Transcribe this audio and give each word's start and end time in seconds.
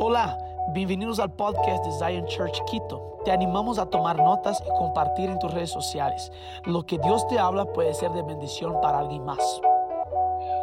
Hola, 0.00 0.38
bienvenidos 0.68 1.18
al 1.18 1.32
podcast 1.32 1.84
de 1.84 1.90
Zion 1.90 2.24
Church 2.26 2.56
Quito. 2.66 3.18
Te 3.24 3.32
animamos 3.32 3.80
a 3.80 3.86
tomar 3.86 4.16
notas 4.16 4.62
y 4.64 4.78
compartir 4.78 5.28
en 5.28 5.40
tus 5.40 5.52
redes 5.52 5.70
sociales. 5.70 6.30
Lo 6.66 6.86
que 6.86 6.98
Dios 6.98 7.26
te 7.26 7.36
habla 7.36 7.64
puede 7.64 7.92
ser 7.94 8.12
de 8.12 8.22
bendición 8.22 8.80
para 8.80 9.00
alguien 9.00 9.24
más. 9.24 9.60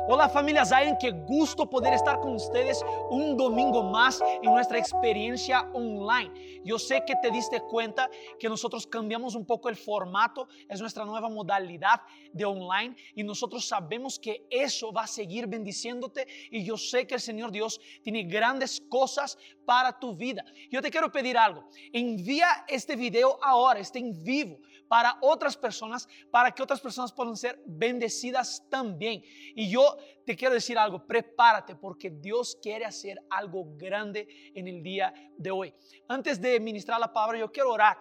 Hola 0.08 0.30
familia 0.30 0.64
Zion, 0.64 0.98
qué 1.00 1.10
gusto 1.10 1.68
poder 1.68 1.92
estar 1.96 2.20
con 2.20 2.36
ustedes 2.36 2.80
un 3.10 3.36
domingo 3.36 3.82
más 3.82 4.22
en 4.44 4.52
nuestra 4.52 4.78
experiencia 4.78 5.62
online. 5.74 6.62
Yo 6.64 6.78
sé 6.78 7.04
que 7.08 7.16
te 7.24 7.32
diste 7.32 7.60
cuenta 7.62 8.08
que 8.38 8.48
nosotros 8.48 8.86
cambiamos 8.86 9.34
un 9.34 9.48
poco 9.48 9.68
el 9.68 9.76
formato, 9.76 10.48
es 10.70 10.80
nuestra 10.80 11.06
nueva 11.06 11.28
modalidad 11.28 12.02
de 12.32 12.46
online 12.46 12.96
y 13.16 13.24
nosotros 13.24 13.68
sabemos 13.68 14.20
que 14.20 14.46
eso 14.52 14.94
va 14.94 15.06
a 15.06 15.08
seguir 15.08 15.48
bendiciéndote 15.48 16.28
y 16.52 16.64
yo 16.64 16.78
sé 16.78 17.08
que 17.08 17.16
el 17.16 17.22
Señor 17.22 17.52
Dios 17.52 17.82
tiene 18.04 18.26
grandes 18.26 18.84
cosas 18.88 19.40
para 19.66 20.00
tu 20.00 20.16
vida. 20.16 20.46
Yo 20.70 20.84
te 20.84 20.92
quiero 20.92 21.12
pedir 21.12 21.36
algo, 21.36 21.68
envía 21.92 22.64
este 22.68 22.96
video 22.96 23.40
ahora, 23.42 23.80
este 23.80 23.98
en 23.98 24.24
vivo 24.24 24.60
para 24.96 25.18
otras 25.20 25.58
personas, 25.58 26.08
para 26.32 26.52
que 26.52 26.64
otras 26.64 26.80
personas 26.80 27.12
puedan 27.12 27.36
ser 27.36 27.62
bendecidas 27.66 28.64
también. 28.70 29.22
Y 29.54 29.70
yo 29.70 29.98
te 30.26 30.38
quiero 30.38 30.54
decir 30.54 30.78
algo, 30.78 31.06
prepárate 31.06 31.76
porque 31.76 32.10
Dios 32.10 32.58
quiere 32.62 32.86
hacer 32.86 33.22
algo 33.30 33.76
grande 33.76 34.26
en 34.56 34.70
el 34.70 34.82
día 34.82 35.14
de 35.36 35.52
hoy. 35.52 35.74
Antes 36.08 36.40
de 36.40 36.62
ministrar 36.62 36.98
la 36.98 37.12
palabra, 37.12 37.40
yo 37.40 37.52
quiero 37.52 37.74
orar 37.74 37.98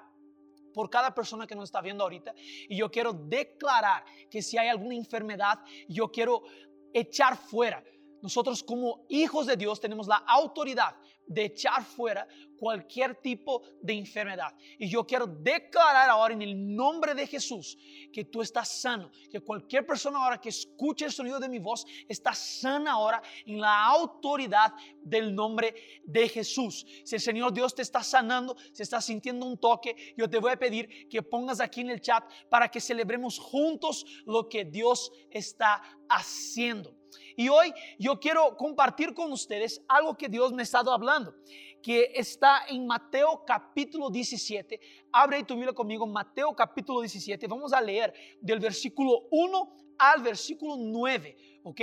por 0.73 0.89
cada 0.89 1.13
persona 1.13 1.49
que 1.49 1.57
nos 1.57 1.65
está 1.65 1.81
viendo 1.81 2.05
ahorita 2.05 2.33
y 2.69 2.77
yo 2.77 2.89
quiero 2.89 3.13
declarar 3.13 4.05
que 4.31 4.41
si 4.41 4.57
hay 4.57 4.69
alguna 4.69 4.95
enfermedad, 4.95 5.59
yo 5.89 6.13
quiero 6.13 6.45
echar 6.93 7.37
fuera 7.37 7.83
nosotros 8.25 8.63
como 8.63 9.05
hijos 9.11 9.45
de 9.45 9.55
Dios 9.55 9.79
tenemos 9.79 10.07
la 10.07 10.17
autoridad 10.17 10.97
de 11.27 11.45
echar 11.45 11.85
fuera 11.85 12.27
cualquier 12.59 13.17
tipo 13.17 13.63
de 13.83 13.93
enfermedad. 13.93 14.55
Y 14.79 14.89
yo 14.89 15.07
quiero 15.07 15.27
declarar 15.27 16.09
ahora 16.09 16.33
en 16.33 16.41
el 16.41 16.75
nombre 16.75 17.15
de 17.15 17.27
Jesús 17.27 17.77
que 18.11 18.25
tú 18.25 18.41
estás 18.41 18.81
sano, 18.81 19.11
que 19.31 19.41
cualquier 19.41 19.85
persona 19.85 20.25
ahora 20.25 20.41
que 20.41 20.49
escuche 20.49 21.05
el 21.05 21.13
sonido 21.13 21.39
de 21.39 21.51
mi 21.51 21.59
voz 21.59 21.85
está 22.09 22.33
sana 22.33 22.93
ahora 22.93 23.23
en 23.45 23.61
la 23.61 23.85
autoridad 23.89 24.73
del 25.03 25.35
nombre 25.35 25.75
de 26.05 26.27
Jesús. 26.27 26.87
Si 27.05 27.17
el 27.17 27.21
Señor 27.21 27.53
Dios 27.53 27.75
te 27.75 27.83
está 27.83 28.03
sanando, 28.03 28.57
si 28.73 28.83
estás 28.83 29.05
sintiendo 29.05 29.45
un 29.45 29.59
toque, 29.59 30.15
yo 30.17 30.31
te 30.31 30.39
voy 30.39 30.53
a 30.53 30.59
pedir 30.59 31.09
que 31.11 31.23
pongas 31.23 31.61
aquí 31.61 31.83
en 31.83 31.91
el 31.91 32.01
chat 32.01 32.25
para 32.49 32.71
que 32.71 32.81
celebremos 32.81 33.39
juntos 33.39 34.07
lo 34.25 34.49
que 34.49 34.65
Dios 34.65 35.13
está 35.31 35.83
haciendo. 36.09 37.04
Y 37.37 37.49
hoy 37.49 37.73
yo 37.99 38.19
quiero 38.19 38.57
compartir 38.57 39.15
con 39.15 39.33
ustedes 39.33 39.83
algo 39.89 40.17
que 40.17 40.29
Dios 40.29 40.53
me 40.53 40.63
ha 40.63 40.65
estado 40.65 40.93
hablando, 40.93 41.35
que 41.83 42.13
está 42.15 42.63
en 42.69 42.87
Mateo 42.87 43.45
capítulo 43.47 44.11
17. 44.11 44.81
Abre 45.13 45.43
tu 45.45 45.55
Biblia 45.55 45.73
conmigo, 45.73 46.07
Mateo 46.07 46.55
capítulo 46.55 47.01
17. 47.01 47.47
Vamos 47.47 47.73
a 47.73 47.81
leer 47.81 48.13
del 48.41 48.61
versículo 48.61 49.29
1 49.31 49.77
al 49.99 50.23
versículo 50.23 50.77
9, 50.77 51.37
¿ok? 51.65 51.81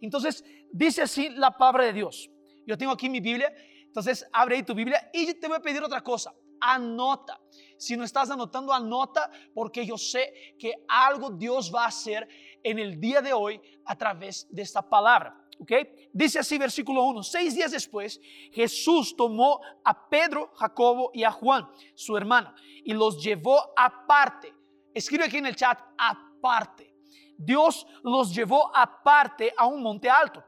Entonces 0.00 0.44
dice 0.70 1.02
así 1.02 1.30
la 1.30 1.50
palabra 1.50 1.84
de 1.84 1.92
Dios. 1.92 2.30
Yo 2.66 2.76
tengo 2.76 2.92
aquí 2.92 3.08
mi 3.08 3.20
Biblia, 3.20 3.54
entonces 3.84 4.26
abre 4.32 4.62
tu 4.62 4.74
Biblia 4.74 5.10
y 5.12 5.32
te 5.34 5.46
voy 5.48 5.56
a 5.56 5.60
pedir 5.60 5.82
otra 5.82 6.02
cosa 6.02 6.34
anota. 6.60 7.40
Si 7.78 7.96
no 7.96 8.04
estás 8.04 8.30
anotando, 8.30 8.72
anota 8.72 9.30
porque 9.54 9.84
yo 9.84 9.98
sé 9.98 10.54
que 10.58 10.74
algo 10.88 11.30
Dios 11.30 11.72
va 11.74 11.84
a 11.84 11.88
hacer 11.88 12.26
en 12.66 12.80
el 12.80 13.00
día 13.00 13.22
de 13.22 13.32
hoy 13.32 13.60
a 13.84 13.96
través 13.96 14.48
de 14.50 14.62
esta 14.62 14.82
palabra. 14.82 15.40
¿ok? 15.60 15.72
Dice 16.12 16.40
así 16.40 16.58
versículo 16.58 17.04
1, 17.04 17.22
seis 17.22 17.54
días 17.54 17.70
después 17.70 18.20
Jesús 18.52 19.14
tomó 19.16 19.60
a 19.84 20.08
Pedro, 20.08 20.50
Jacobo 20.56 21.12
y 21.14 21.22
a 21.22 21.30
Juan, 21.30 21.68
su 21.94 22.16
hermano, 22.16 22.52
y 22.84 22.92
los 22.92 23.22
llevó 23.22 23.72
aparte. 23.76 24.52
Escribe 24.92 25.24
aquí 25.26 25.36
en 25.36 25.46
el 25.46 25.54
chat, 25.54 25.78
aparte. 25.96 26.92
Dios 27.38 27.86
los 28.02 28.34
llevó 28.34 28.74
aparte 28.74 29.52
a 29.56 29.66
un 29.66 29.80
monte 29.80 30.10
alto 30.10 30.42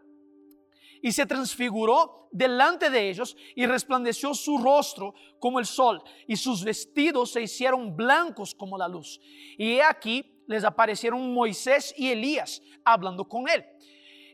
y 1.00 1.12
se 1.12 1.24
transfiguró 1.24 2.28
delante 2.32 2.90
de 2.90 3.10
ellos 3.10 3.36
y 3.54 3.64
resplandeció 3.64 4.34
su 4.34 4.58
rostro 4.58 5.14
como 5.38 5.60
el 5.60 5.66
sol 5.66 6.02
y 6.26 6.36
sus 6.36 6.64
vestidos 6.64 7.30
se 7.30 7.42
hicieron 7.42 7.94
blancos 7.94 8.56
como 8.56 8.76
la 8.76 8.88
luz. 8.88 9.20
Y 9.56 9.74
he 9.74 9.82
aquí 9.84 10.37
les 10.48 10.64
aparecieron 10.64 11.32
Moisés 11.32 11.94
y 11.96 12.10
Elías 12.10 12.60
hablando 12.84 13.28
con 13.28 13.48
él. 13.48 13.64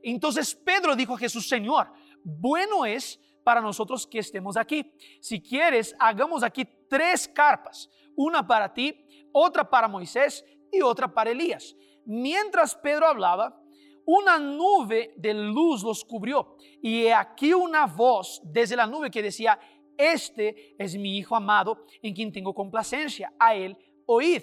Entonces 0.02 0.54
Pedro 0.54 0.96
dijo 0.96 1.14
a 1.14 1.18
Jesús, 1.18 1.46
Señor, 1.46 1.92
bueno 2.22 2.86
es 2.86 3.20
para 3.42 3.60
nosotros 3.60 4.06
que 4.06 4.20
estemos 4.20 4.56
aquí. 4.56 4.90
Si 5.20 5.42
quieres, 5.42 5.94
hagamos 5.98 6.42
aquí 6.42 6.66
tres 6.88 7.28
carpas, 7.28 7.90
una 8.16 8.46
para 8.46 8.72
ti, 8.72 8.94
otra 9.32 9.68
para 9.68 9.88
Moisés 9.88 10.44
y 10.72 10.80
otra 10.80 11.12
para 11.12 11.30
Elías. 11.30 11.76
Mientras 12.06 12.74
Pedro 12.76 13.06
hablaba, 13.06 13.60
una 14.06 14.38
nube 14.38 15.14
de 15.16 15.34
luz 15.34 15.82
los 15.82 16.04
cubrió 16.04 16.56
y 16.82 17.08
aquí 17.08 17.52
una 17.54 17.86
voz 17.86 18.40
desde 18.44 18.76
la 18.76 18.86
nube 18.86 19.10
que 19.10 19.22
decía, 19.22 19.58
este 19.96 20.74
es 20.78 20.96
mi 20.96 21.16
Hijo 21.18 21.34
amado 21.34 21.86
en 22.02 22.14
quien 22.14 22.32
tengo 22.32 22.54
complacencia, 22.54 23.32
a 23.38 23.54
él 23.54 23.76
oíd. 24.06 24.42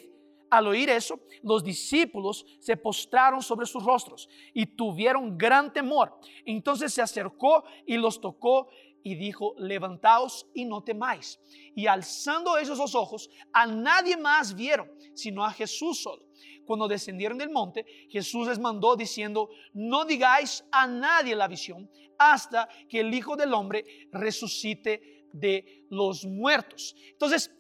Al 0.52 0.68
oír 0.68 0.90
eso, 0.90 1.20
los 1.42 1.64
discípulos 1.64 2.46
se 2.60 2.78
postraron 2.78 3.42
sobre 3.42 3.66
sus 3.66 3.84
rostros 3.84 4.30
y 4.54 4.66
tuvieron 4.68 5.38
gran 5.38 5.74
temor. 5.74 6.20
Entonces 6.46 6.94
se 6.94 7.02
acercó 7.02 7.64
y 7.88 7.98
los 7.98 8.22
tocó 8.22 8.70
y 9.04 9.16
dijo, 9.16 9.56
levantaos 9.58 10.46
y 10.54 10.66
no 10.66 10.84
temáis. 10.84 11.40
Y 11.74 11.88
alzando 11.88 12.58
ellos 12.60 12.78
los 12.78 12.94
ojos, 12.94 13.30
a 13.52 13.66
nadie 13.66 14.16
más 14.16 14.54
vieron, 14.54 14.92
sino 15.16 15.44
a 15.44 15.52
Jesús 15.52 16.04
solo 16.04 16.32
cuando 16.66 16.88
descendieron 16.88 17.38
del 17.38 17.50
monte, 17.50 17.86
Jesús 18.10 18.48
les 18.48 18.60
mandó 18.60 18.96
diciendo, 18.96 19.50
no 19.74 20.06
digáis 20.06 20.64
a 20.72 20.88
nadie 20.88 21.36
la 21.36 21.50
visión 21.50 21.90
hasta 22.18 22.70
que 22.88 23.02
el 23.02 23.14
Hijo 23.14 23.36
del 23.36 23.54
Hombre 23.54 23.84
resucite 24.12 25.28
de 25.34 25.86
los 25.90 26.26
muertos. 26.26 26.96
Entonces, 27.10 27.52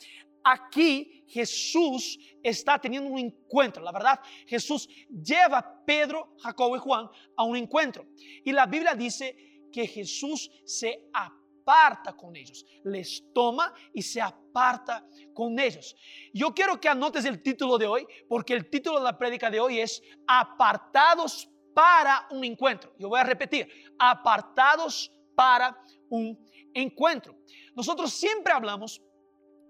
aquí 0.44 1.24
Jesús 1.28 2.20
está 2.44 2.80
teniendo 2.80 3.10
un 3.10 3.20
encuentro. 3.20 3.84
La 3.84 3.92
verdad, 3.92 4.20
Jesús 4.48 4.88
lleva 5.10 5.60
a 5.60 5.86
Pedro, 5.86 6.36
Jacobo 6.40 6.76
y 6.76 6.80
Juan 6.80 7.08
a 7.38 7.44
un 7.44 7.56
encuentro. 7.56 8.06
Y 8.44 8.52
la 8.52 8.66
Biblia 8.66 8.96
dice 8.96 9.36
que 9.72 9.88
Jesús 9.88 10.52
se 10.66 11.10
aparta 11.14 12.16
con 12.18 12.36
ellos, 12.36 12.66
les 12.84 13.24
toma 13.34 13.74
y 13.94 14.02
se 14.02 14.22
aparta 14.22 15.08
con 15.34 15.58
ellos. 15.60 15.96
Yo 16.34 16.54
quiero 16.54 16.80
que 16.80 16.90
anotes 16.90 17.26
el 17.26 17.42
título 17.42 17.78
de 17.78 17.88
hoy, 17.88 18.06
porque 18.28 18.54
el 18.54 18.70
título 18.70 19.00
de 19.00 19.06
la 19.06 19.18
prédica 19.18 19.50
de 19.50 19.60
hoy 19.60 19.80
es 19.80 20.02
Apartados 20.28 21.50
para 21.74 22.28
un 22.32 22.44
encuentro. 22.44 22.94
Yo 23.00 23.10
voy 23.10 23.20
a 23.20 23.24
repetir, 23.24 23.68
apartados 23.98 25.12
para 25.36 25.78
un 26.10 26.38
encuentro. 26.74 27.38
Nosotros 27.76 28.12
siempre 28.12 28.54
hablamos 28.54 29.02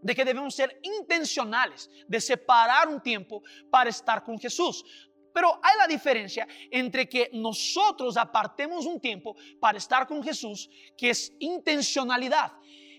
de 0.02 0.16
que 0.16 0.26
debemos 0.26 0.56
ser 0.56 0.80
intencionales, 0.82 1.90
de 2.08 2.20
separar 2.20 2.88
un 2.88 3.02
tiempo 3.02 3.42
para 3.70 3.90
estar 3.90 4.24
con 4.24 4.40
Jesús. 4.40 4.84
Pero 5.34 5.60
hay 5.64 5.78
la 5.78 5.88
diferencia 5.88 6.48
entre 6.70 7.08
que 7.08 7.30
nosotros 7.34 8.18
apartemos 8.18 8.86
un 8.86 9.00
tiempo 9.00 9.36
para 9.60 9.78
estar 9.78 10.06
con 10.08 10.22
Jesús, 10.22 10.70
que 10.98 11.12
es 11.12 11.34
intencionalidad, 11.40 12.52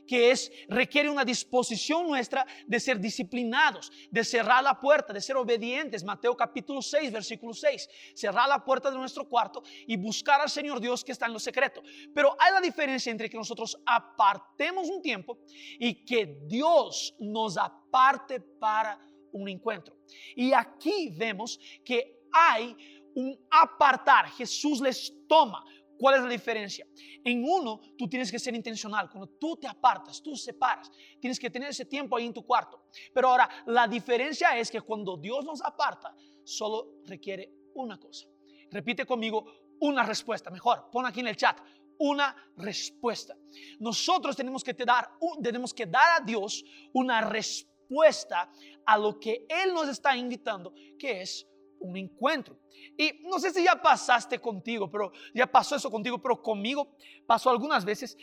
que 0.07 0.31
es 0.31 0.51
requiere 0.69 1.09
una 1.09 1.25
disposición 1.25 2.07
nuestra 2.07 2.47
de 2.67 2.81
ser 2.81 2.99
disciplinados, 2.99 3.91
de 4.11 4.25
cerrar 4.25 4.63
la 4.63 4.79
puerta, 4.79 5.13
de 5.13 5.21
ser 5.21 5.37
obedientes. 5.37 6.05
Mateo 6.05 6.37
capítulo 6.37 6.83
6, 6.83 7.13
versículo 7.13 7.55
6. 7.55 7.89
Cerrar 8.15 8.49
la 8.49 8.65
puerta 8.65 8.91
de 8.91 8.97
nuestro 8.97 9.29
cuarto 9.29 9.63
y 9.87 9.97
buscar 9.97 10.41
al 10.41 10.51
Señor 10.51 10.81
Dios 10.81 11.05
que 11.05 11.13
está 11.13 11.27
en 11.27 11.33
lo 11.33 11.39
secreto. 11.39 11.83
Pero 12.15 12.37
hay 12.39 12.53
la 12.53 12.61
diferencia 12.61 13.11
entre 13.11 13.31
que 13.31 13.37
nosotros 13.37 13.79
apartemos 13.87 14.89
un 14.89 15.03
tiempo 15.03 15.39
y 15.79 16.05
que 16.05 16.41
Dios 16.47 17.15
nos 17.19 17.57
aparte 17.57 18.41
para 18.41 18.99
un 19.33 19.49
encuentro. 19.49 19.97
Y 20.37 20.53
aquí 20.53 21.15
vemos 21.17 21.59
que 21.85 22.27
hay 22.33 22.77
un 23.15 23.39
apartar. 23.51 24.29
Jesús 24.31 24.81
les 24.81 25.13
toma. 25.29 25.65
¿Cuál 26.03 26.17
es 26.17 26.23
la 26.23 26.31
diferencia? 26.31 26.85
En 27.23 27.45
uno, 27.45 27.81
tú 27.97 28.09
tienes 28.09 28.29
que 28.29 28.37
ser 28.41 28.57
intencional. 28.57 29.09
Cuando 29.09 29.29
tú 29.39 29.57
te 29.57 29.69
apartas, 29.69 30.21
tú 30.21 30.35
separas, 30.35 30.91
tienes 31.21 31.39
que 31.39 31.49
tener 31.49 31.69
ese 31.69 31.85
tiempo 31.85 32.17
ahí 32.17 32.27
en 32.27 32.33
tu 32.33 32.45
cuarto. 32.45 32.87
Pero 33.15 33.29
ahora, 33.29 33.49
la 33.67 33.87
diferencia 33.87 34.59
es 34.59 34.69
que 34.69 34.81
cuando 34.81 35.17
Dios 35.17 35.45
nos 35.45 35.63
aparta, 35.63 36.13
solo 36.43 36.95
requiere 37.05 37.53
una 37.75 38.01
cosa. 38.01 38.27
Repite 38.73 39.07
conmigo 39.07 39.45
una 39.79 40.03
respuesta. 40.03 40.51
Mejor, 40.51 40.91
pon 40.91 41.07
aquí 41.07 41.21
en 41.21 41.29
el 41.29 41.37
chat 41.37 41.61
una 41.99 42.35
respuesta. 42.57 43.37
Nosotros 43.79 44.35
tenemos 44.35 44.65
que, 44.65 44.75
dar, 44.75 45.09
tenemos 45.41 45.73
que 45.73 45.87
dar 45.87 46.21
a 46.21 46.25
Dios 46.25 46.65
una 46.95 47.21
respuesta 47.21 48.51
a 48.85 48.99
lo 48.99 49.21
que 49.21 49.47
Él 49.49 49.73
nos 49.73 49.89
está 49.89 50.17
invitando, 50.17 50.75
que 50.99 51.23
es 51.23 51.47
un 51.83 51.97
encuentro. 51.97 52.59
Y 52.97 53.13
no 53.25 53.39
sé 53.39 53.51
si 53.51 53.65
ya 53.65 53.81
pasaste 53.81 54.39
contigo, 54.39 54.91
pero 54.91 55.13
ya 55.35 55.47
pasó 55.47 55.77
eso 55.77 55.91
contigo, 55.91 56.21
pero 56.21 56.41
conmigo 56.41 56.97
pasó 57.27 57.51
algunas 57.51 57.85
veces. 57.85 58.17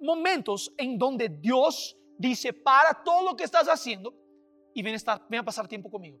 momentos 0.00 0.72
en 0.76 0.96
donde 0.96 1.28
Dios 1.28 1.96
dice, 2.16 2.52
para 2.52 3.02
todo 3.02 3.22
lo 3.24 3.36
que 3.36 3.44
estás 3.44 3.66
haciendo 3.66 4.14
y 4.72 4.82
ven 4.82 4.94
a, 4.94 4.96
estar, 4.96 5.26
ven 5.28 5.40
a 5.40 5.44
pasar 5.44 5.66
tiempo 5.66 5.90
conmigo. 5.90 6.20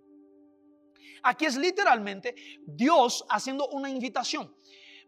Aquí 1.22 1.46
es 1.46 1.56
literalmente 1.56 2.34
Dios 2.66 3.24
haciendo 3.28 3.68
una 3.68 3.88
invitación. 3.88 4.52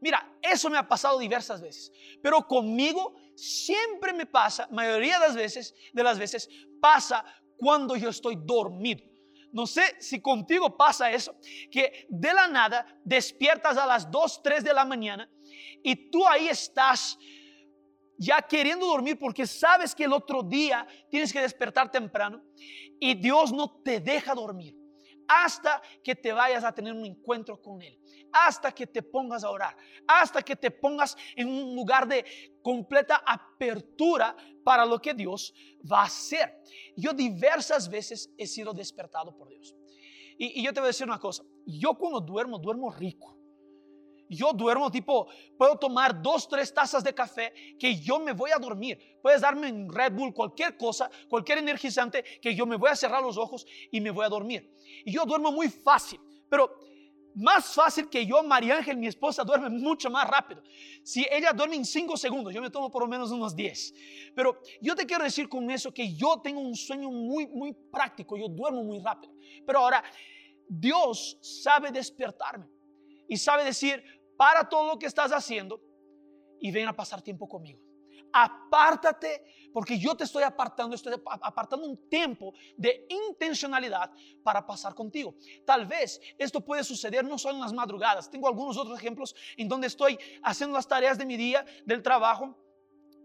Mira, 0.01 0.39
eso 0.41 0.71
me 0.71 0.79
ha 0.79 0.89
pasado 0.89 1.19
diversas 1.19 1.61
veces, 1.61 1.93
pero 2.23 2.47
conmigo 2.47 3.15
siempre 3.35 4.13
me 4.13 4.27
pasa, 4.27 4.67
mayoría 4.71 5.19
de 5.19 5.27
las 5.27 5.37
veces, 5.37 5.75
de 5.93 6.03
las 6.03 6.19
veces 6.19 6.49
pasa 6.81 7.25
cuando 7.59 7.97
yo 7.97 8.09
estoy 8.09 8.39
dormido. 8.41 9.10
No 9.53 9.67
sé 9.67 9.97
si 9.99 10.21
contigo 10.21 10.77
pasa 10.77 11.11
eso, 11.11 11.35
que 11.71 12.07
de 12.09 12.33
la 12.33 12.49
nada 12.49 12.87
despiertas 13.05 13.77
a 13.77 13.87
las 13.87 14.11
2, 14.11 14.43
3 14.43 14.65
de 14.65 14.75
la 14.75 14.85
mañana 14.85 15.29
y 15.83 16.11
tú 16.11 16.27
ahí 16.27 16.49
estás 16.49 17.19
ya 18.17 18.41
queriendo 18.43 18.87
dormir 18.87 19.19
porque 19.19 19.47
sabes 19.47 19.95
que 19.95 20.05
el 20.05 20.13
otro 20.13 20.43
día 20.43 20.87
tienes 21.11 21.33
que 21.33 21.41
despertar 21.41 21.91
temprano 21.91 22.43
y 23.01 23.15
Dios 23.15 23.53
no 23.53 23.81
te 23.83 23.99
deja 23.99 24.35
dormir 24.35 24.80
hasta 25.31 25.81
que 26.03 26.17
te 26.17 26.33
vayas 26.33 26.65
a 26.65 26.73
tener 26.73 26.93
un 26.93 27.07
encuentro 27.07 27.63
con 27.63 27.81
Él, 27.81 27.97
hasta 28.33 28.73
que 28.73 28.85
te 28.85 29.01
pongas 29.01 29.45
a 29.45 29.51
orar, 29.51 29.77
hasta 30.07 30.43
que 30.43 30.57
te 30.57 30.73
pongas 30.73 31.17
en 31.37 31.47
un 31.47 31.77
lugar 31.77 32.09
de 32.09 32.25
completa 32.61 33.23
apertura 33.25 34.37
para 34.65 34.85
lo 34.85 35.01
que 35.01 35.15
Dios 35.15 35.55
va 35.91 36.01
a 36.01 36.07
hacer. 36.07 36.61
Yo 36.97 37.13
diversas 37.13 37.89
veces 37.89 38.29
he 38.37 38.47
sido 38.47 38.73
despertado 38.73 39.37
por 39.37 39.49
Dios. 39.49 39.77
Y, 40.37 40.65
yo 40.65 40.73
te 40.73 40.81
voy 40.81 40.87
a 40.87 40.89
decir 40.89 41.07
una 41.07 41.21
cosa, 41.21 41.45
yo 41.65 41.95
cuando 41.95 42.21
duermo, 42.21 42.59
duermo 42.59 42.91
rico. 42.91 43.39
Yo 44.31 44.53
duermo 44.53 44.93
tipo, 44.93 45.27
puedo 45.59 45.77
tomar 45.77 46.23
dos, 46.23 46.49
tres 46.49 46.73
tazas 46.73 47.03
de 47.03 47.13
café 47.13 47.53
que 47.79 47.97
yo 47.97 48.21
me 48.21 48.33
voy 48.33 48.53
a 48.53 48.59
dormir. 48.59 49.19
Puedes 49.21 49.41
darme 49.41 49.73
un 49.73 49.93
Red 49.93 50.13
Bull, 50.13 50.33
cualquier 50.33 50.77
cosa, 50.77 51.11
cualquier 51.29 51.59
energizante 51.59 52.23
que 52.41 52.55
yo 52.55 52.65
me 52.65 52.77
voy 52.77 52.91
a 52.91 52.97
cerrar 52.97 53.23
los 53.23 53.37
ojos 53.37 53.67
y 53.91 54.01
me 54.01 54.13
voy 54.13 54.25
a 54.25 54.29
dormir. 54.29 54.73
Y 55.05 55.13
yo 55.13 55.25
duermo 55.25 55.51
muy 55.51 55.69
fácil, 55.69 56.21
pero 56.49 56.79
más 57.35 57.75
fácil 57.75 58.09
que 58.09 58.25
yo, 58.25 58.43
María 58.45 58.77
Ángel, 58.77 58.97
mi 58.97 59.09
esposa, 59.09 59.43
duerme 59.43 59.69
mucho 59.69 60.09
más 60.11 60.29
rápido. 60.29 60.63
Si 61.03 61.27
ella 61.29 61.53
duerme 61.53 61.77
en 61.77 61.85
cinco 61.85 62.17
segundos, 62.17 62.55
yo 62.55 62.63
me 62.63 62.71
tomo 62.71 62.89
por 62.89 63.03
lo 63.03 63.09
menos 63.09 63.33
unos 63.33 63.57
10. 63.57 63.95
Pero 64.35 64.61
yo 64.81 64.95
te 64.95 65.07
quiero 65.07 65.25
decir 65.25 65.49
con 65.49 65.69
eso 65.73 65.93
que 65.93 66.15
yo 66.15 66.41
tengo 66.41 66.61
un 66.61 66.77
sueño 66.77 67.11
muy, 67.11 67.49
muy 67.49 67.73
práctico, 67.73 68.37
yo 68.37 68.49
duermo 68.49 68.85
muy 68.85 69.01
rápido. 69.01 69.33
Pero 69.67 69.81
ahora, 69.81 70.05
Dios 70.69 71.39
sabe 71.41 71.91
despertarme 71.91 72.69
y 73.29 73.37
sabe 73.37 73.65
decir, 73.65 74.03
para 74.41 74.67
todo 74.67 74.87
lo 74.87 74.99
que 74.99 75.05
estás 75.05 75.33
haciendo 75.33 75.79
y 76.59 76.71
ven 76.71 76.89
a 76.89 76.97
pasar 76.97 77.21
tiempo 77.21 77.47
conmigo. 77.47 77.79
Apártate, 78.33 79.45
porque 79.71 79.99
yo 79.99 80.17
te 80.17 80.25
estoy 80.25 80.45
apartando, 80.45 80.95
estoy 80.95 81.13
apartando 81.27 81.87
un 81.87 82.09
tiempo 82.09 82.55
de 82.75 83.07
intencionalidad 83.11 84.11
para 84.43 84.67
pasar 84.67 84.95
contigo. 84.95 85.35
Tal 85.67 85.85
vez 85.85 86.19
esto 86.39 86.65
puede 86.65 86.85
suceder 86.85 87.23
no 87.23 87.37
solo 87.37 87.57
en 87.57 87.61
las 87.61 87.75
madrugadas, 87.75 88.31
tengo 88.31 88.49
algunos 88.49 88.79
otros 88.79 88.99
ejemplos 88.99 89.35
en 89.59 89.69
donde 89.69 89.89
estoy 89.89 90.19
haciendo 90.43 90.75
las 90.75 90.89
tareas 90.89 91.19
de 91.19 91.27
mi 91.27 91.37
día, 91.37 91.67
del 91.85 92.03
trabajo, 92.03 92.57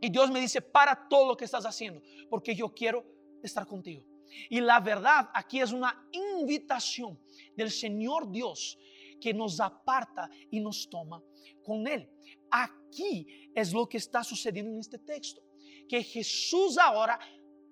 y 0.02 0.10
Dios 0.10 0.30
me 0.30 0.42
dice, 0.42 0.62
para 0.62 1.08
todo 1.08 1.30
lo 1.30 1.38
que 1.38 1.46
estás 1.46 1.66
haciendo, 1.66 2.02
porque 2.30 2.54
yo 2.54 2.74
quiero 2.74 3.06
estar 3.42 3.66
contigo. 3.66 4.04
Y 4.50 4.60
la 4.60 4.82
verdad 4.82 5.30
aquí 5.34 5.62
es 5.62 5.72
una 5.72 6.10
invitación 6.12 7.18
del 7.56 7.72
Señor 7.72 8.30
Dios 8.30 8.78
que 9.20 9.34
nos 9.34 9.60
aparta 9.60 10.30
y 10.50 10.60
nos 10.60 10.90
toma 10.90 11.22
con 11.64 11.88
Él. 11.88 12.10
Aquí 12.50 13.52
es 13.54 13.74
lo 13.74 13.88
que 13.88 13.98
está 13.98 14.24
sucediendo 14.24 14.72
en 14.72 14.80
este 14.80 15.00
texto, 15.00 15.42
que 15.88 16.04
Jesús 16.04 16.78
ahora 16.78 17.20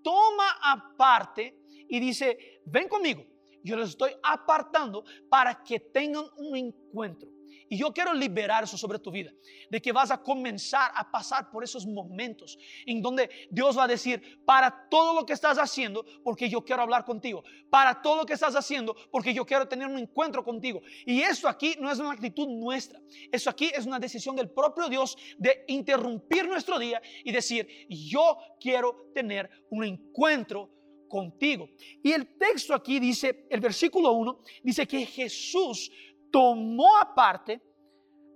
toma 0.02 0.58
aparte 0.62 1.58
y 1.88 2.00
dice, 2.00 2.62
ven 2.66 2.88
conmigo, 2.88 3.26
yo 3.64 3.78
les 3.78 3.90
estoy 3.90 4.12
apartando 4.22 5.04
para 5.30 5.64
que 5.64 5.80
tengan 5.80 6.26
un 6.38 6.56
encuentro. 6.58 7.33
Y 7.70 7.78
yo 7.78 7.94
quiero 7.94 8.14
liberar 8.14 8.64
eso 8.64 8.78
sobre 8.78 9.00
tu 9.00 9.12
vida, 9.12 9.32
de 9.70 9.82
que 9.82 9.92
vas 9.92 10.12
a 10.12 10.22
comenzar 10.22 10.92
a 10.96 11.10
pasar 11.10 11.50
por 11.50 11.64
esos 11.64 11.86
momentos 11.86 12.58
en 12.86 13.02
donde 13.02 13.30
Dios 13.50 13.78
va 13.78 13.86
a 13.86 13.88
decir, 13.88 14.44
para 14.46 14.88
todo 14.90 15.14
lo 15.14 15.26
que 15.26 15.34
estás 15.34 15.58
haciendo, 15.58 16.06
porque 16.24 16.50
yo 16.50 16.64
quiero 16.64 16.82
hablar 16.82 17.06
contigo, 17.06 17.44
para 17.70 18.02
todo 18.02 18.18
lo 18.18 18.26
que 18.26 18.34
estás 18.34 18.56
haciendo, 18.56 18.96
porque 19.12 19.34
yo 19.34 19.46
quiero 19.46 19.68
tener 19.68 19.88
un 19.88 19.98
encuentro 19.98 20.44
contigo. 20.44 20.82
Y 21.06 21.22
esto 21.22 21.48
aquí 21.48 21.76
no 21.80 21.92
es 21.92 22.00
una 22.00 22.12
actitud 22.12 22.48
nuestra, 22.48 23.00
eso 23.32 23.50
aquí 23.50 23.72
es 23.74 23.86
una 23.86 24.00
decisión 24.00 24.36
del 24.36 24.50
propio 24.50 24.90
Dios 24.90 25.18
de 25.38 25.66
interrumpir 25.68 26.48
nuestro 26.48 26.80
día 26.80 27.02
y 27.24 27.32
decir, 27.32 27.68
yo 27.90 28.38
quiero 28.60 29.12
tener 29.14 29.50
un 29.70 29.84
encuentro 29.84 30.70
contigo. 31.14 31.70
Y 32.02 32.12
el 32.12 32.38
texto 32.40 32.74
aquí 32.74 33.00
dice, 33.00 33.46
el 33.50 33.60
versículo 33.60 34.14
1, 34.14 34.40
dice 34.64 34.88
que 34.88 35.06
Jesús 35.06 35.92
tomó 36.34 36.98
aparte 36.98 37.62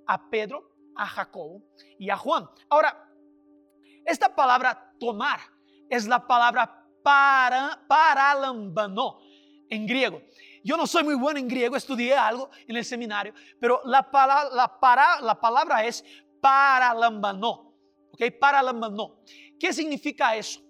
a 0.06 0.30
Pedro, 0.30 0.72
a 0.96 1.08
Jacobo 1.08 1.64
y 1.98 2.12
a 2.12 2.16
Juan. 2.16 2.48
Ahora, 2.70 3.12
esta 4.06 4.34
palabra 4.34 4.94
tomar 5.00 5.40
es 5.90 6.08
la 6.08 6.26
palabra 6.26 6.86
para, 7.04 7.84
paralambano 7.88 9.20
en 9.68 9.88
griego. 9.88 10.22
Yo 10.64 10.78
no 10.78 10.86
soy 10.86 11.04
muy 11.04 11.16
bueno 11.16 11.40
en 11.40 11.48
griego, 11.48 11.76
estudié 11.76 12.14
algo 12.14 12.52
en 12.68 12.78
el 12.78 12.86
seminario, 12.86 13.34
pero 13.60 13.82
la, 13.84 14.12
palabra, 14.12 14.54
la, 14.54 14.80
para, 14.80 15.20
la 15.22 15.42
palabra 15.42 15.84
es. 15.84 16.06
¿Ok? 16.40 18.22
Paralambano. 18.40 19.24
¿Qué 19.60 19.74
significa 19.74 20.36
eso? 20.36 20.62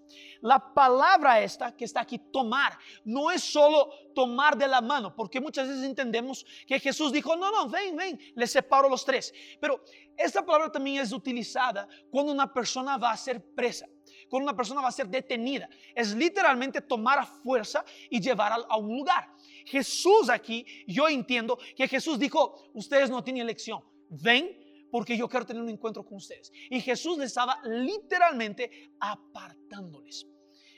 La 0.42 0.74
palabra 0.74 1.42
esta 1.42 1.76
que 1.76 1.86
está 1.86 2.02
aquí, 2.02 2.20
tomar, 2.20 2.78
no 3.04 3.32
es 3.32 3.44
solo 3.44 3.90
tomar 4.14 4.58
de 4.58 4.68
la 4.68 4.82
mano, 4.82 5.16
porque 5.16 5.40
muchas 5.40 5.68
veces 5.68 5.84
entendemos 5.84 6.46
que 6.66 6.80
Jesús 6.80 7.12
dijo, 7.12 7.36
no, 7.36 7.52
no, 7.52 7.70
ven, 7.70 7.96
ven, 7.96 8.20
les 8.36 8.52
separo 8.52 8.90
los 8.90 9.06
tres. 9.06 9.34
Pero 9.60 9.84
esta 10.16 10.46
palabra 10.46 10.72
también 10.72 11.02
es 11.02 11.12
utilizada 11.12 11.88
cuando 12.10 12.32
una 12.32 12.52
persona 12.52 12.98
va 12.98 13.12
a 13.12 13.18
ser 13.18 13.44
presa, 13.54 13.88
cuando 14.30 14.50
una 14.50 14.58
persona 14.58 14.82
va 14.82 14.90
a 14.90 14.92
ser 14.92 15.08
detenida. 15.08 15.70
Es 15.96 16.16
literalmente 16.16 16.82
tomar 16.82 17.20
a 17.20 17.26
fuerza 17.26 17.84
y 18.10 18.20
llevar 18.20 18.52
a, 18.52 18.56
a 18.56 18.78
un 18.78 18.98
lugar. 18.98 19.30
Jesús 19.66 20.30
aquí, 20.30 20.66
yo 20.88 21.08
entiendo 21.08 21.58
que 21.76 21.88
Jesús 21.88 22.18
dijo, 22.18 22.70
ustedes 22.74 23.10
no 23.10 23.24
tienen 23.24 23.44
elección, 23.44 23.84
ven 24.10 24.67
porque 24.98 25.16
yo 25.16 25.30
quiero 25.30 25.46
tener 25.46 25.62
un 25.62 25.70
encuentro 25.70 26.04
con 26.04 26.18
ustedes. 26.18 26.52
Y 26.72 26.82
Jesús 26.82 27.20
les 27.20 27.28
estaba 27.28 27.62
literalmente 27.64 28.90
apartándoles. 29.00 30.26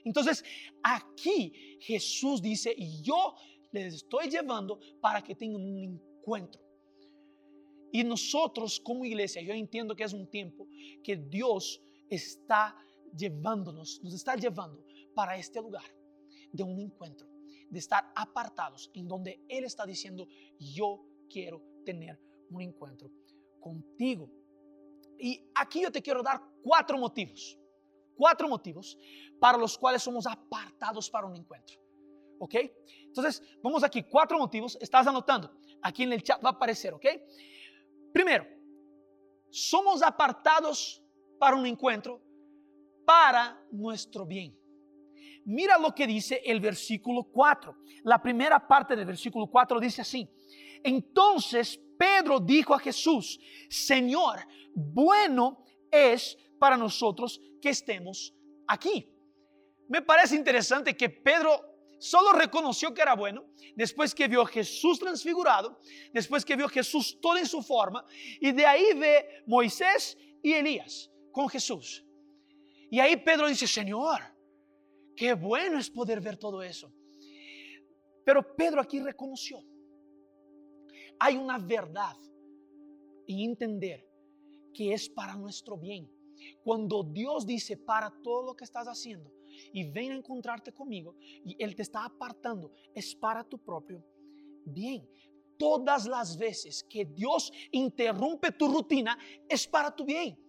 Entonces, 0.03 0.43
aquí 0.83 1.77
Jesús 1.79 2.41
dice, 2.41 2.75
y 2.77 3.01
yo 3.01 3.33
les 3.71 3.93
estoy 3.93 4.27
llevando 4.29 4.77
para 4.99 5.21
que 5.21 5.35
tengan 5.35 5.61
un 5.61 5.79
encuentro. 6.19 6.61
Y 7.93 8.03
nosotros 8.03 8.81
como 8.81 9.05
iglesia, 9.05 9.41
yo 9.41 9.53
entiendo 9.53 9.95
que 9.95 10.03
es 10.03 10.11
un 10.11 10.29
tiempo 10.29 10.67
que 11.01 11.15
Dios 11.15 11.81
está 12.09 12.75
llevándonos, 13.15 14.01
nos 14.03 14.13
está 14.13 14.35
llevando 14.35 14.85
para 15.15 15.37
este 15.37 15.61
lugar 15.61 15.85
de 16.51 16.63
un 16.63 16.77
encuentro, 16.77 17.25
de 17.69 17.79
estar 17.79 18.11
apartados 18.17 18.91
en 18.93 19.07
donde 19.07 19.39
Él 19.47 19.63
está 19.63 19.85
diciendo, 19.85 20.27
yo 20.59 21.05
quiero 21.29 21.63
tener 21.85 22.19
un 22.49 22.61
encuentro 22.63 23.09
contigo. 23.59 24.29
Y 25.17 25.49
aquí 25.55 25.81
yo 25.81 25.91
te 25.91 26.01
quiero 26.01 26.23
dar 26.23 26.41
cuatro 26.63 26.97
motivos, 26.97 27.57
cuatro 28.15 28.47
motivos 28.47 28.97
para 29.39 29.57
los 29.57 29.77
cuales 29.77 30.01
somos 30.01 30.25
apartados 30.25 31.09
para 31.09 31.27
un 31.27 31.35
encuentro. 31.35 31.77
¿Ok? 32.39 32.55
Entonces, 33.03 33.43
vamos 33.61 33.83
aquí, 33.83 34.03
cuatro 34.03 34.37
motivos, 34.37 34.77
estás 34.79 35.05
anotando, 35.07 35.51
aquí 35.81 36.03
en 36.03 36.13
el 36.13 36.23
chat 36.23 36.43
va 36.43 36.49
a 36.49 36.53
aparecer, 36.53 36.93
¿ok? 36.93 37.05
Primero, 38.13 38.45
somos 39.49 40.01
apartados 40.01 41.03
para 41.37 41.57
un 41.57 41.65
encuentro 41.65 42.21
para 43.05 43.61
nuestro 43.71 44.25
bien. 44.25 44.57
Mira 45.45 45.79
lo 45.79 45.95
que 45.95 46.05
dice 46.05 46.41
el 46.45 46.59
versículo 46.59 47.23
4. 47.23 47.75
La 48.03 48.21
primera 48.21 48.67
parte 48.67 48.95
del 48.95 49.05
versículo 49.05 49.47
4 49.47 49.79
dice 49.79 50.01
así. 50.01 50.29
Entonces 50.83 51.79
Pedro 51.99 52.39
dijo 52.39 52.73
a 52.73 52.79
Jesús, 52.79 53.37
Señor, 53.69 54.39
bueno 54.73 55.65
es 55.91 56.37
para 56.57 56.77
nosotros 56.77 57.41
que 57.61 57.71
estemos 57.71 58.33
aquí. 58.65 59.05
Me 59.89 60.01
parece 60.01 60.37
interesante 60.37 60.95
que 60.95 61.09
Pedro 61.09 61.59
solo 61.99 62.31
reconoció 62.31 62.93
que 62.93 63.01
era 63.01 63.15
bueno 63.15 63.47
después 63.75 64.15
que 64.15 64.29
vio 64.29 64.45
Jesús 64.45 64.97
transfigurado, 64.97 65.81
después 66.13 66.45
que 66.45 66.55
vio 66.55 66.69
Jesús 66.69 67.19
todo 67.21 67.37
en 67.37 67.45
su 67.45 67.61
forma, 67.61 68.05
y 68.39 68.53
de 68.53 68.65
ahí 68.65 68.93
ve 68.95 69.43
Moisés 69.45 70.17
y 70.41 70.53
Elías 70.53 71.11
con 71.33 71.49
Jesús. 71.49 72.05
Y 72.89 73.01
ahí 73.01 73.17
Pedro 73.17 73.49
dice, 73.49 73.67
Señor, 73.67 74.21
qué 75.17 75.33
bueno 75.33 75.77
es 75.77 75.89
poder 75.89 76.21
ver 76.21 76.37
todo 76.37 76.63
eso. 76.63 76.89
Pero 78.23 78.55
Pedro 78.55 78.79
aquí 78.79 79.01
reconoció 79.01 79.61
hay 81.19 81.35
una 81.35 81.57
verdad 81.57 82.17
y 83.27 83.45
entender 83.45 84.07
que 84.73 84.93
es 84.93 85.09
para 85.09 85.35
nuestro 85.35 85.77
bien. 85.77 86.09
Cuando 86.63 87.03
Dios 87.03 87.45
dice 87.45 87.75
para 87.77 88.09
todo 88.23 88.43
lo 88.43 88.55
que 88.55 88.63
estás 88.63 88.87
haciendo 88.87 89.31
y 89.73 89.83
ven 89.91 90.11
a 90.11 90.15
encontrarte 90.15 90.71
conmigo 90.71 91.15
y 91.19 91.61
Él 91.61 91.75
te 91.75 91.81
está 91.81 92.05
apartando, 92.05 92.71
es 92.95 93.13
para 93.13 93.43
tu 93.43 93.57
propio 93.57 94.03
bien. 94.65 95.07
Todas 95.57 96.07
las 96.07 96.37
veces 96.37 96.85
que 96.89 97.03
Dios 97.03 97.51
interrumpe 97.71 98.53
tu 98.53 98.69
rutina 98.69 99.17
es 99.49 99.67
para 99.67 99.93
tu 99.93 100.05
bien. 100.05 100.39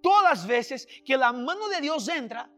Todas 0.00 0.22
las 0.22 0.46
veces 0.46 0.88
que 1.04 1.16
la 1.16 1.32
mano 1.32 1.68
de 1.68 1.82
Dios 1.82 2.08
entra 2.08 2.50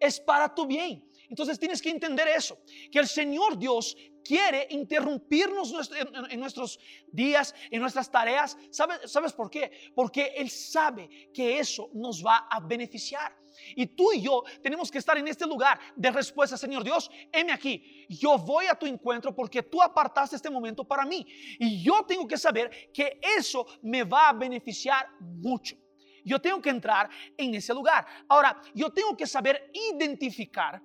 es 0.00 0.18
para 0.20 0.54
tu 0.54 0.66
bien. 0.66 1.06
Entonces 1.28 1.58
tienes 1.58 1.82
que 1.82 1.90
entender 1.90 2.28
eso, 2.28 2.58
que 2.90 2.98
el 2.98 3.08
Señor 3.08 3.58
Dios 3.58 3.96
quiere 4.26 4.66
interrumpirnos 4.70 5.90
en 6.30 6.40
nuestros 6.40 6.78
días, 7.12 7.54
en 7.70 7.80
nuestras 7.80 8.10
tareas. 8.10 8.56
¿Sabes, 8.70 9.10
¿Sabes 9.10 9.32
por 9.32 9.50
qué? 9.50 9.70
Porque 9.94 10.32
Él 10.36 10.50
sabe 10.50 11.30
que 11.32 11.58
eso 11.58 11.90
nos 11.94 12.24
va 12.24 12.48
a 12.50 12.60
beneficiar. 12.60 13.36
Y 13.74 13.86
tú 13.86 14.12
y 14.12 14.20
yo 14.22 14.42
tenemos 14.62 14.90
que 14.90 14.98
estar 14.98 15.16
en 15.16 15.28
este 15.28 15.46
lugar 15.46 15.78
de 15.94 16.10
respuesta, 16.10 16.56
Señor 16.56 16.84
Dios, 16.84 17.10
heme 17.32 17.52
aquí. 17.52 18.06
Yo 18.08 18.38
voy 18.38 18.66
a 18.66 18.74
tu 18.74 18.86
encuentro 18.86 19.34
porque 19.34 19.62
tú 19.62 19.82
apartaste 19.82 20.36
este 20.36 20.50
momento 20.50 20.84
para 20.84 21.04
mí. 21.04 21.26
Y 21.58 21.82
yo 21.82 22.04
tengo 22.06 22.26
que 22.26 22.36
saber 22.36 22.90
que 22.92 23.18
eso 23.38 23.66
me 23.82 24.04
va 24.04 24.28
a 24.28 24.32
beneficiar 24.32 25.08
mucho. 25.20 25.76
Yo 26.24 26.40
tengo 26.40 26.60
que 26.60 26.70
entrar 26.70 27.08
en 27.36 27.54
ese 27.54 27.72
lugar. 27.72 28.04
Ahora, 28.28 28.60
yo 28.74 28.90
tengo 28.90 29.16
que 29.16 29.26
saber 29.26 29.70
identificar 29.72 30.82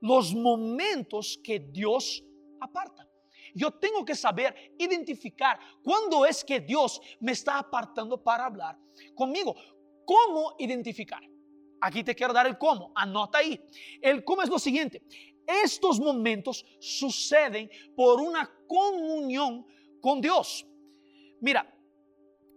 los 0.00 0.34
momentos 0.34 1.38
que 1.44 1.60
Dios 1.60 2.24
aparta. 2.60 3.06
Yo 3.54 3.72
tengo 3.72 4.04
que 4.04 4.14
saber 4.14 4.74
identificar 4.78 5.58
cuándo 5.82 6.24
es 6.24 6.44
que 6.44 6.60
Dios 6.60 7.00
me 7.20 7.32
está 7.32 7.58
apartando 7.58 8.22
para 8.22 8.46
hablar 8.46 8.78
conmigo. 9.14 9.54
¿Cómo 10.04 10.54
identificar? 10.58 11.22
Aquí 11.80 12.04
te 12.04 12.14
quiero 12.14 12.32
dar 12.32 12.46
el 12.46 12.58
cómo. 12.58 12.92
Anota 12.94 13.38
ahí. 13.38 13.60
El 14.00 14.24
cómo 14.24 14.42
es 14.42 14.48
lo 14.48 14.58
siguiente. 14.58 15.02
Estos 15.46 15.98
momentos 15.98 16.64
suceden 16.78 17.70
por 17.96 18.20
una 18.20 18.48
comunión 18.68 19.66
con 20.00 20.20
Dios. 20.20 20.66
Mira, 21.40 21.74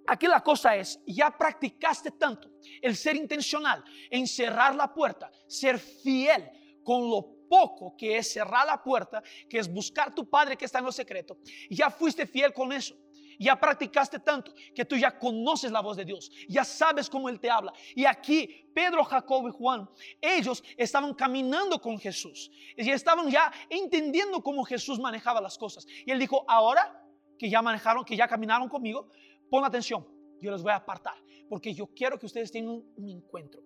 aquí 0.08 0.28
la 0.28 0.44
cosa 0.44 0.76
es, 0.76 1.00
ya 1.08 1.36
practicaste 1.36 2.12
tanto 2.12 2.50
el 2.82 2.96
ser 2.96 3.16
intencional, 3.16 3.84
en 4.10 4.28
cerrar 4.28 4.76
la 4.76 4.94
puerta, 4.94 5.32
ser 5.48 5.80
fiel 5.80 6.50
con 6.84 7.10
lo 7.10 7.43
poco 7.54 7.96
que 7.96 8.18
es 8.18 8.34
cerrar 8.34 8.66
la 8.66 8.82
puerta, 8.82 9.22
que 9.48 9.60
es 9.60 9.72
buscar 9.72 10.16
tu 10.16 10.28
Padre 10.28 10.58
que 10.58 10.66
está 10.66 10.80
en 10.80 10.86
lo 10.86 10.92
secreto. 10.92 11.38
Ya 11.70 11.92
fuiste 11.92 12.26
fiel 12.26 12.52
con 12.52 12.74
eso. 12.74 12.96
Ya 13.38 13.56
practicaste 13.60 14.18
tanto 14.20 14.52
que 14.74 14.86
tú 14.86 14.96
ya 14.96 15.20
conoces 15.20 15.72
la 15.72 15.82
voz 15.82 15.98
de 15.98 16.06
Dios, 16.06 16.32
ya 16.48 16.64
sabes 16.64 17.10
cómo 17.10 17.30
Él 17.30 17.40
te 17.40 17.50
habla. 17.50 17.74
Y 17.96 18.06
aquí 18.06 18.70
Pedro, 18.74 19.04
Jacob 19.04 19.48
y 19.48 19.52
Juan, 19.52 19.90
ellos 20.22 20.64
estaban 20.78 21.14
caminando 21.14 21.80
con 21.80 22.00
Jesús 22.00 22.52
y 22.78 22.90
estaban 22.90 23.30
ya 23.30 23.52
entendiendo 23.70 24.42
cómo 24.42 24.64
Jesús 24.64 25.00
manejaba 25.00 25.42
las 25.42 25.58
cosas. 25.58 25.86
Y 26.06 26.12
Él 26.12 26.20
dijo, 26.20 26.46
ahora 26.48 27.04
que 27.38 27.50
ya 27.50 27.62
manejaron, 27.62 28.06
que 28.06 28.16
ya 28.16 28.28
caminaron 28.28 28.70
conmigo, 28.70 29.10
pon 29.50 29.66
atención, 29.66 30.08
yo 30.40 30.52
les 30.52 30.62
voy 30.62 30.72
a 30.72 30.78
apartar, 30.78 31.16
porque 31.50 31.74
yo 31.74 31.88
quiero 31.88 32.20
que 32.20 32.28
ustedes 32.28 32.52
tengan 32.52 32.84
un 32.96 33.10
encuentro. 33.10 33.62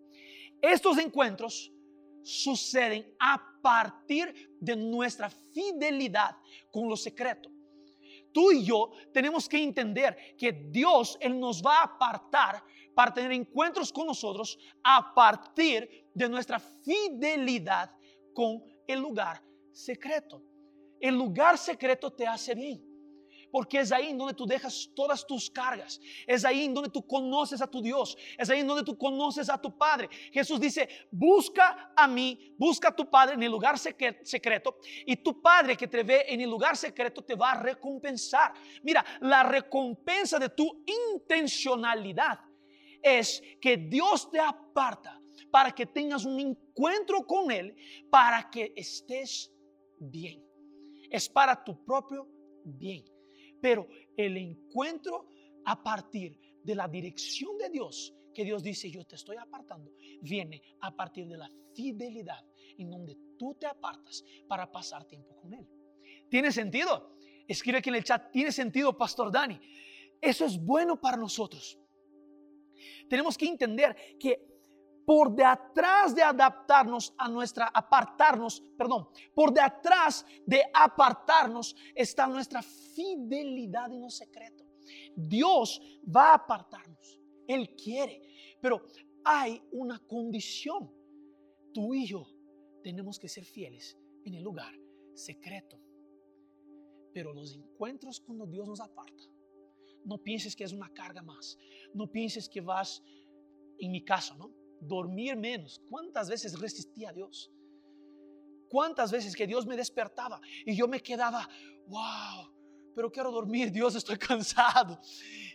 Estos 0.61 0.97
encuentros 0.97 1.71
suceden 2.27 3.15
a 3.19 3.41
partir 3.61 4.51
de 4.59 4.75
nuestra 4.75 5.29
fidelidad 5.29 6.35
con 6.71 6.89
lo 6.89 6.97
secreto. 6.97 7.49
Tú 8.33 8.51
y 8.51 8.65
yo 8.65 8.91
tenemos 9.13 9.47
que 9.47 9.63
entender 9.63 10.35
que 10.37 10.51
Dios, 10.51 11.17
Él 11.21 11.39
nos 11.39 11.61
va 11.63 11.79
a 11.79 11.83
apartar 11.83 12.63
para 12.93 13.13
tener 13.13 13.31
encuentros 13.31 13.91
con 13.91 14.07
nosotros 14.07 14.57
a 14.83 15.13
partir 15.13 16.07
de 16.13 16.27
nuestra 16.27 16.59
fidelidad 16.59 17.91
con 18.33 18.63
el 18.85 18.99
lugar 18.99 19.41
secreto. 19.71 20.43
El 20.99 21.15
lugar 21.15 21.57
secreto 21.57 22.11
te 22.11 22.27
hace 22.27 22.53
bien. 22.53 22.86
Porque 23.57 23.79
es 23.79 23.91
ahí 23.91 24.09
en 24.09 24.19
donde 24.19 24.35
tú 24.35 24.45
dejas 24.45 24.87
todas 24.95 25.25
tus 25.25 25.49
cargas. 25.49 25.99
Es 26.27 26.45
ahí 26.45 26.65
en 26.65 26.75
donde 26.75 26.91
tú 26.91 27.07
conoces 27.07 27.59
a 27.59 27.65
tu 27.65 27.81
Dios. 27.81 28.15
Es 28.37 28.51
ahí 28.51 28.59
en 28.59 28.67
donde 28.67 28.83
tú 28.83 28.95
conoces 28.95 29.49
a 29.49 29.59
tu 29.59 29.75
Padre. 29.75 30.07
Jesús 30.31 30.59
dice, 30.59 30.87
busca 31.09 31.91
a 31.95 32.07
mí, 32.07 32.53
busca 32.55 32.89
a 32.89 32.95
tu 32.95 33.09
Padre 33.09 33.33
en 33.33 33.41
el 33.41 33.51
lugar 33.51 33.79
secreto. 33.79 34.77
Y 35.07 35.15
tu 35.15 35.41
Padre 35.41 35.75
que 35.75 35.87
te 35.87 36.03
ve 36.03 36.25
en 36.27 36.39
el 36.39 36.51
lugar 36.51 36.77
secreto 36.77 37.23
te 37.23 37.33
va 37.33 37.53
a 37.53 37.63
recompensar. 37.63 38.53
Mira, 38.83 39.03
la 39.21 39.41
recompensa 39.41 40.37
de 40.37 40.49
tu 40.49 40.83
intencionalidad 40.85 42.39
es 43.01 43.41
que 43.59 43.75
Dios 43.75 44.29
te 44.29 44.39
aparta 44.39 45.19
para 45.49 45.71
que 45.71 45.87
tengas 45.87 46.25
un 46.25 46.39
encuentro 46.39 47.25
con 47.25 47.49
Él, 47.49 47.75
para 48.11 48.51
que 48.51 48.71
estés 48.75 49.51
bien. 49.97 50.45
Es 51.09 51.27
para 51.27 51.63
tu 51.63 51.83
propio 51.83 52.27
bien. 52.63 53.16
Pero 53.61 53.87
el 54.15 54.37
encuentro 54.37 55.27
a 55.65 55.81
partir 55.81 56.39
de 56.63 56.75
la 56.75 56.87
dirección 56.87 57.57
de 57.57 57.69
Dios, 57.69 58.13
que 58.33 58.43
Dios 58.43 58.61
dice, 58.61 58.91
yo 58.91 59.03
te 59.05 59.15
estoy 59.15 59.37
apartando, 59.37 59.91
viene 60.21 60.61
a 60.81 60.95
partir 60.95 61.27
de 61.27 61.37
la 61.37 61.49
fidelidad 61.73 62.45
en 62.77 62.89
donde 62.89 63.17
tú 63.37 63.55
te 63.55 63.65
apartas 63.65 64.23
para 64.47 64.71
pasar 64.71 65.05
tiempo 65.05 65.35
con 65.35 65.53
Él. 65.53 65.67
¿Tiene 66.29 66.51
sentido? 66.51 67.17
Escribe 67.47 67.79
aquí 67.79 67.89
en 67.89 67.95
el 67.95 68.03
chat, 68.03 68.31
¿tiene 68.31 68.51
sentido, 68.51 68.97
Pastor 68.97 69.31
Dani? 69.31 69.59
Eso 70.21 70.45
es 70.45 70.59
bueno 70.63 70.99
para 70.99 71.17
nosotros. 71.17 71.79
Tenemos 73.09 73.37
que 73.37 73.47
entender 73.47 73.95
que 74.19 74.56
por 75.07 75.33
detrás 75.33 76.13
de 76.13 76.21
adaptarnos 76.21 77.13
a 77.17 77.29
nuestra, 77.29 77.67
apartarnos, 77.67 78.61
perdón, 78.77 79.07
por 79.33 79.53
detrás 79.53 80.25
de 80.45 80.61
apartarnos 80.73 81.73
está 81.95 82.27
nuestra 82.27 82.61
fidelidad 82.61 83.89
en 83.89 84.01
lo 84.01 84.09
secreto. 84.09 84.65
Dios 85.15 85.81
va 86.13 86.31
a 86.31 86.33
apartarnos, 86.33 87.21
Él 87.47 87.73
quiere, 87.81 88.21
pero 88.59 88.85
hay 89.23 89.63
una 89.71 89.97
condición. 89.99 90.93
Tú 91.73 91.93
y 91.93 92.05
yo 92.05 92.27
tenemos 92.83 93.17
que 93.17 93.29
ser 93.29 93.45
fieles 93.45 93.97
en 94.25 94.33
el 94.33 94.43
lugar 94.43 94.77
secreto. 95.13 95.79
Pero 97.13 97.33
los 97.33 97.55
encuentros 97.55 98.19
cuando 98.19 98.45
Dios 98.45 98.67
nos 98.67 98.81
aparta, 98.81 99.23
no 100.03 100.17
pienses 100.17 100.53
que 100.53 100.65
es 100.65 100.73
una 100.73 100.93
carga 100.93 101.21
más, 101.21 101.57
no 101.93 102.11
pienses 102.11 102.49
que 102.49 102.59
vas, 102.59 103.01
en 103.79 103.91
mi 103.91 104.03
caso, 104.03 104.35
¿no? 104.35 104.56
Dormir 104.79 105.35
menos. 105.35 105.81
¿Cuántas 105.89 106.29
veces 106.29 106.59
resistí 106.59 107.05
a 107.05 107.13
Dios? 107.13 107.51
¿Cuántas 108.69 109.11
veces 109.11 109.35
que 109.35 109.47
Dios 109.47 109.65
me 109.65 109.77
despertaba 109.77 110.41
y 110.65 110.75
yo 110.75 110.87
me 110.87 111.01
quedaba, 111.01 111.47
wow, 111.87 112.53
pero 112.93 113.11
quiero 113.11 113.31
dormir, 113.31 113.71
Dios, 113.71 113.95
estoy 113.95 114.17
cansado? 114.17 114.99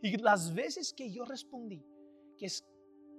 Y 0.02 0.16
las 0.16 0.52
veces 0.54 0.92
que 0.92 1.10
yo 1.10 1.24
respondí, 1.24 1.84
que 2.38 2.46
es 2.46 2.64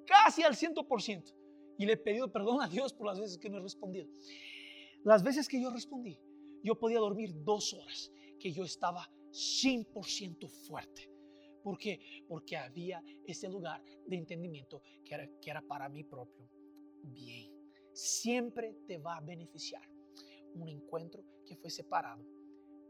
casi 0.06 0.44
al 0.44 0.56
ciento 0.56 0.88
por 0.88 1.02
ciento, 1.02 1.32
y 1.78 1.86
le 1.86 1.94
he 1.94 1.98
pedido 1.98 2.32
perdón 2.32 2.62
a 2.62 2.68
Dios 2.68 2.94
por 2.94 3.08
las 3.08 3.20
veces 3.20 3.38
que 3.38 3.50
no 3.50 3.58
he 3.58 3.62
respondido, 3.62 4.08
las 5.04 5.22
veces 5.24 5.48
que 5.48 5.62
yo 5.62 5.70
respondí, 5.70 6.20
yo 6.64 6.80
podía 6.80 7.00
dormir 7.00 7.32
dos 7.44 7.74
horas, 7.74 8.12
que 8.40 8.52
yo 8.52 8.64
estaba 8.64 9.10
100% 9.32 10.50
fuerte. 10.50 11.13
¿Por 11.64 11.78
qué? 11.78 12.24
Porque 12.28 12.58
había 12.58 13.02
ese 13.26 13.48
lugar 13.48 13.82
de 14.06 14.18
entendimiento 14.18 14.82
que 15.04 15.14
era, 15.14 15.28
que 15.42 15.50
era 15.50 15.62
para 15.62 15.88
mi 15.90 16.04
propio 16.04 16.50
bien. 17.04 17.52
Siempre 17.94 18.76
te 18.88 18.98
va 18.98 19.18
a 19.18 19.22
beneficiar 19.22 19.88
un 20.56 20.68
encuentro 20.68 21.24
que 21.46 21.56
fue 21.56 21.70
separado 21.70 22.24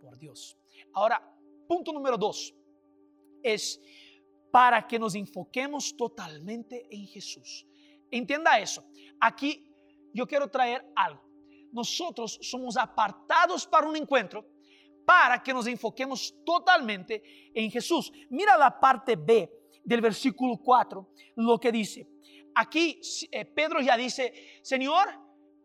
por 0.02 0.18
Dios. 0.18 0.58
Ahora, 0.94 1.22
punto 1.68 1.94
número 1.94 2.18
dos 2.18 2.54
es 3.42 3.80
para 4.52 4.88
que 4.88 5.00
nos 5.00 5.16
enfoquemos 5.16 5.96
totalmente 5.96 6.88
en 6.90 7.08
Jesús. 7.08 7.66
Entienda 8.12 8.60
eso. 8.60 8.86
Aquí 9.20 9.66
yo 10.14 10.28
quiero 10.28 10.50
traer 10.50 10.86
algo. 10.96 11.24
Nosotros 11.72 12.38
somos 12.42 12.78
apartados 12.78 13.66
para 13.66 13.88
un 13.88 13.96
encuentro 13.96 14.46
para 15.06 15.42
que 15.42 15.54
nos 15.54 15.68
enfoquemos 15.68 16.36
totalmente 16.46 17.52
en 17.54 17.70
Jesús. 17.70 18.12
Mira 18.30 18.58
la 18.58 18.80
parte 18.80 19.16
B 19.16 19.50
del 19.84 20.02
versículo 20.02 20.58
4, 20.58 21.10
lo 21.36 21.60
que 21.60 21.72
dice. 21.72 22.08
Aquí 22.56 23.00
eh, 23.32 23.46
Pedro 23.46 23.82
ya 23.82 23.98
dice, 23.98 24.60
Señor, 24.62 25.08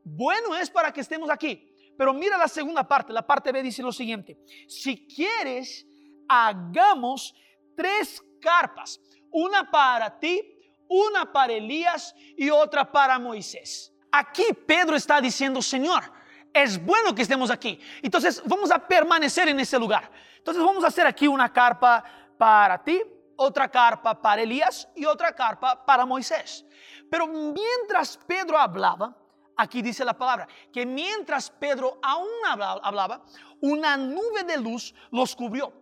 bueno 0.04 0.56
es 0.56 0.70
para 0.70 0.92
que 0.92 1.00
estemos 1.00 1.30
aquí. 1.30 1.64
Pero 1.96 2.14
mira 2.14 2.38
la 2.38 2.48
segunda 2.48 2.86
parte, 2.86 3.12
la 3.12 3.26
parte 3.26 3.50
B 3.50 3.62
dice 3.62 3.82
lo 3.82 3.90
siguiente, 3.90 4.38
si 4.68 5.04
quieres, 5.08 5.84
hagamos 6.28 7.34
tres 7.74 8.22
carpas, 8.40 9.00
una 9.32 9.68
para 9.68 10.16
ti, 10.18 10.40
una 10.88 11.30
para 11.32 11.52
Elías 11.52 12.14
y 12.36 12.50
otra 12.50 12.90
para 12.90 13.18
Moisés. 13.18 13.92
Aquí 14.12 14.44
Pedro 14.66 14.94
está 14.94 15.20
diciendo, 15.20 15.60
Señor, 15.60 16.04
es 16.52 16.84
bueno 16.84 17.14
que 17.14 17.22
estemos 17.22 17.50
aquí. 17.50 17.80
Entonces 18.02 18.42
vamos 18.44 18.70
a 18.70 18.78
permanecer 18.78 19.48
en 19.48 19.60
ese 19.60 19.78
lugar. 19.78 20.10
Entonces 20.38 20.62
vamos 20.62 20.84
a 20.84 20.88
hacer 20.88 21.06
aquí 21.06 21.28
una 21.28 21.52
carpa 21.52 22.04
para 22.36 22.82
ti, 22.82 23.00
otra 23.36 23.68
carpa 23.68 24.20
para 24.20 24.42
Elías 24.42 24.88
y 24.94 25.04
otra 25.04 25.34
carpa 25.34 25.84
para 25.84 26.04
Moisés. 26.06 26.64
Pero 27.10 27.26
mientras 27.26 28.16
Pedro 28.26 28.58
hablaba, 28.58 29.16
aquí 29.56 29.82
dice 29.82 30.04
la 30.04 30.16
palabra, 30.16 30.48
que 30.72 30.86
mientras 30.86 31.50
Pedro 31.50 31.98
aún 32.02 32.28
hablaba, 32.44 33.24
una 33.60 33.96
nube 33.96 34.44
de 34.44 34.56
luz 34.58 34.94
los 35.10 35.34
cubrió. 35.34 35.72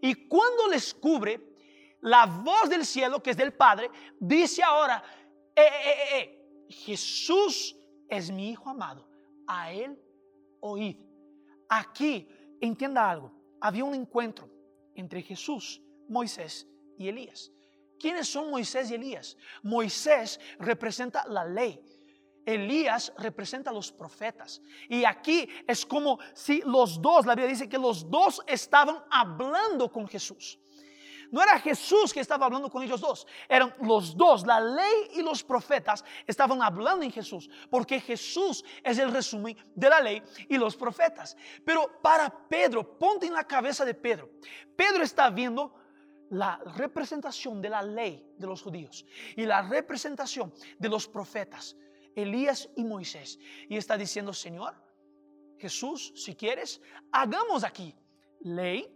Y 0.00 0.26
cuando 0.28 0.68
les 0.68 0.94
cubre, 0.94 1.40
la 2.00 2.26
voz 2.26 2.68
del 2.68 2.84
cielo, 2.84 3.22
que 3.22 3.30
es 3.30 3.36
del 3.36 3.52
Padre, 3.52 3.90
dice 4.20 4.62
ahora, 4.62 5.02
eh, 5.54 5.62
eh, 5.62 6.18
eh, 6.18 6.66
Jesús 6.68 7.76
es 8.08 8.30
mi 8.30 8.50
Hijo 8.50 8.70
amado, 8.70 9.08
a 9.46 9.72
Él 9.72 9.98
oíd. 10.60 10.96
Aquí, 11.68 12.28
entienda 12.60 13.10
algo, 13.10 13.32
había 13.60 13.84
un 13.84 13.94
encuentro 13.94 14.48
entre 14.94 15.22
Jesús, 15.22 15.82
Moisés 16.08 16.66
y 16.98 17.08
Elías. 17.08 17.52
¿Quiénes 17.98 18.28
son 18.28 18.50
Moisés 18.50 18.90
y 18.90 18.94
Elías? 18.94 19.36
Moisés 19.62 20.38
representa 20.58 21.26
la 21.28 21.44
ley. 21.44 21.80
Elías 22.44 23.12
representa 23.18 23.70
a 23.70 23.74
los 23.74 23.90
profetas. 23.90 24.62
Y 24.88 25.04
aquí 25.04 25.48
es 25.66 25.84
como 25.84 26.18
si 26.32 26.60
los 26.62 27.02
dos, 27.02 27.26
la 27.26 27.34
Biblia 27.34 27.50
dice 27.50 27.68
que 27.68 27.78
los 27.78 28.08
dos 28.08 28.40
estaban 28.46 28.98
hablando 29.10 29.90
con 29.90 30.06
Jesús. 30.06 30.60
No 31.30 31.42
era 31.42 31.58
Jesús 31.58 32.12
que 32.12 32.20
estaba 32.20 32.46
hablando 32.46 32.70
con 32.70 32.82
ellos 32.82 33.00
dos, 33.00 33.26
eran 33.48 33.74
los 33.82 34.16
dos, 34.16 34.46
la 34.46 34.60
ley 34.60 35.10
y 35.14 35.22
los 35.22 35.42
profetas 35.42 36.04
estaban 36.26 36.62
hablando 36.62 37.04
en 37.04 37.10
Jesús, 37.10 37.48
porque 37.70 38.00
Jesús 38.00 38.64
es 38.82 38.98
el 38.98 39.12
resumen 39.12 39.56
de 39.74 39.88
la 39.88 40.00
ley 40.00 40.22
y 40.48 40.56
los 40.56 40.76
profetas. 40.76 41.36
Pero 41.64 42.00
para 42.02 42.30
Pedro, 42.48 42.98
ponte 42.98 43.26
en 43.26 43.34
la 43.34 43.44
cabeza 43.44 43.84
de 43.84 43.94
Pedro, 43.94 44.30
Pedro 44.76 45.02
está 45.02 45.30
viendo 45.30 45.74
la 46.30 46.58
representación 46.76 47.62
de 47.62 47.70
la 47.70 47.82
ley 47.82 48.34
de 48.36 48.46
los 48.46 48.62
judíos 48.62 49.06
y 49.36 49.44
la 49.44 49.62
representación 49.62 50.52
de 50.78 50.88
los 50.88 51.06
profetas, 51.06 51.76
Elías 52.14 52.68
y 52.76 52.84
Moisés. 52.84 53.38
Y 53.68 53.76
está 53.76 53.96
diciendo, 53.96 54.32
Señor, 54.32 54.74
Jesús, 55.58 56.12
si 56.16 56.34
quieres, 56.34 56.80
hagamos 57.12 57.64
aquí 57.64 57.94
ley, 58.40 58.92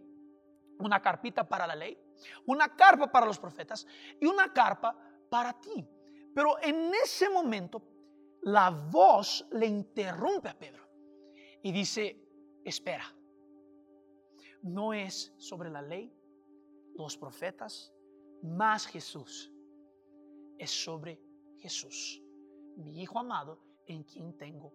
una 0.79 1.01
carpita 1.01 1.49
para 1.49 1.67
la 1.67 1.77
ley, 1.77 1.99
una 2.47 2.75
carpa 2.75 3.11
para 3.11 3.27
los 3.27 3.39
profetas 3.39 3.87
y 4.21 4.27
una 4.27 4.53
carpa 4.53 4.97
para 5.29 5.59
ti. 5.61 5.87
Pero 6.35 6.61
en 6.62 6.93
ese 6.95 7.29
momento 7.29 7.83
la 8.43 8.71
voz 8.71 9.47
le 9.53 9.67
interrumpe 9.67 10.49
a 10.49 10.59
Pedro 10.59 10.89
y 11.62 11.73
dice, 11.73 12.17
espera, 12.65 13.05
no 14.62 14.93
es 14.93 15.33
sobre 15.39 15.71
la 15.71 15.83
ley, 15.83 16.12
los 16.97 17.17
profetas, 17.17 17.93
más 18.43 18.87
Jesús. 18.87 19.53
Es 20.59 20.71
sobre 20.71 21.21
Jesús, 21.59 22.23
mi 22.77 23.00
Hijo 23.00 23.19
amado, 23.19 23.62
en 23.87 24.05
quien 24.05 24.37
tengo 24.37 24.73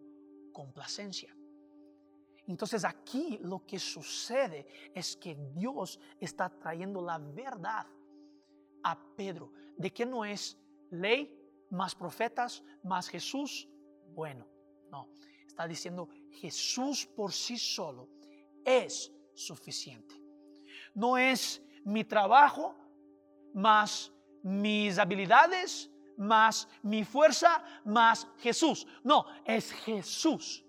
complacencia. 0.52 1.36
Entonces 2.48 2.86
aquí 2.86 3.40
lo 3.42 3.66
que 3.66 3.80
sucede 3.80 4.68
es 4.94 5.16
que 5.18 5.36
Dios 5.54 6.00
está 6.20 6.50
trayendo 6.50 7.02
la 7.02 7.18
verdad 7.18 7.88
a 8.84 8.98
Pedro 9.16 9.52
de 9.78 9.92
que 9.92 10.06
no 10.06 10.24
es 10.24 10.58
ley 10.92 11.36
más 11.72 11.96
profetas 11.96 12.64
más 12.84 13.10
Jesús. 13.10 13.68
Bueno, 14.14 14.48
no, 14.92 15.10
está 15.46 15.68
diciendo 15.68 16.08
Jesús 16.32 17.08
por 17.08 17.32
sí 17.32 17.58
solo 17.58 18.10
es 18.64 19.12
suficiente. 19.34 20.16
No 20.94 21.18
es 21.18 21.62
mi 21.84 22.04
trabajo 22.04 22.76
más 23.54 24.12
mis 24.44 25.00
habilidades 25.00 25.90
más 26.18 26.68
mi 26.82 27.04
fuerza 27.04 27.64
más 27.84 28.28
Jesús. 28.38 28.88
No, 29.04 29.26
es 29.44 29.72
Jesús 29.72 30.65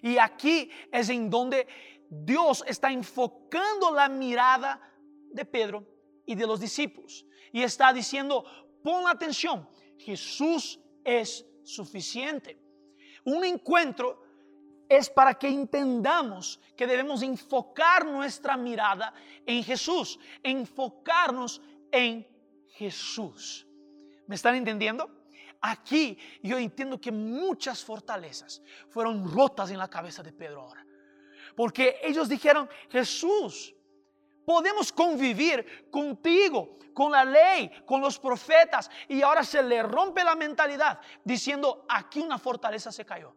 y 0.00 0.16
aquí 0.18 0.70
es 0.90 1.08
en 1.08 1.28
donde 1.28 1.66
Dios 2.08 2.64
está 2.66 2.92
enfocando 2.92 3.92
la 3.92 4.08
mirada 4.08 4.80
de 5.30 5.44
Pedro 5.44 5.86
y 6.26 6.34
de 6.34 6.46
los 6.46 6.60
discípulos. 6.60 7.26
Y 7.52 7.62
está 7.62 7.92
diciendo, 7.92 8.44
pon 8.82 9.06
atención, 9.06 9.68
Jesús 9.98 10.80
es 11.04 11.46
suficiente. 11.62 12.58
Un 13.24 13.44
encuentro 13.44 14.22
es 14.88 15.08
para 15.08 15.34
que 15.34 15.48
entendamos 15.48 16.60
que 16.76 16.86
debemos 16.86 17.22
enfocar 17.22 18.04
nuestra 18.04 18.56
mirada 18.56 19.14
en 19.46 19.62
Jesús, 19.64 20.18
enfocarnos 20.42 21.62
en 21.90 22.26
Jesús. 22.68 23.66
¿Me 24.26 24.34
están 24.34 24.54
entendiendo? 24.54 25.21
Aquí 25.62 26.18
yo 26.42 26.58
entiendo 26.58 27.00
que 27.00 27.12
muchas 27.12 27.84
fortalezas 27.84 28.60
fueron 28.90 29.32
rotas 29.32 29.70
en 29.70 29.78
la 29.78 29.88
cabeza 29.88 30.22
de 30.22 30.32
Pedro 30.32 30.62
ahora. 30.62 30.84
Porque 31.54 32.00
ellos 32.02 32.28
dijeron, 32.28 32.68
Jesús, 32.90 33.72
podemos 34.44 34.92
convivir 34.92 35.88
contigo, 35.90 36.78
con 36.92 37.12
la 37.12 37.24
ley, 37.24 37.70
con 37.86 38.00
los 38.00 38.18
profetas. 38.18 38.90
Y 39.08 39.22
ahora 39.22 39.44
se 39.44 39.62
le 39.62 39.82
rompe 39.82 40.24
la 40.24 40.34
mentalidad 40.34 41.00
diciendo, 41.24 41.86
aquí 41.88 42.20
una 42.20 42.38
fortaleza 42.38 42.90
se 42.90 43.04
cayó. 43.04 43.34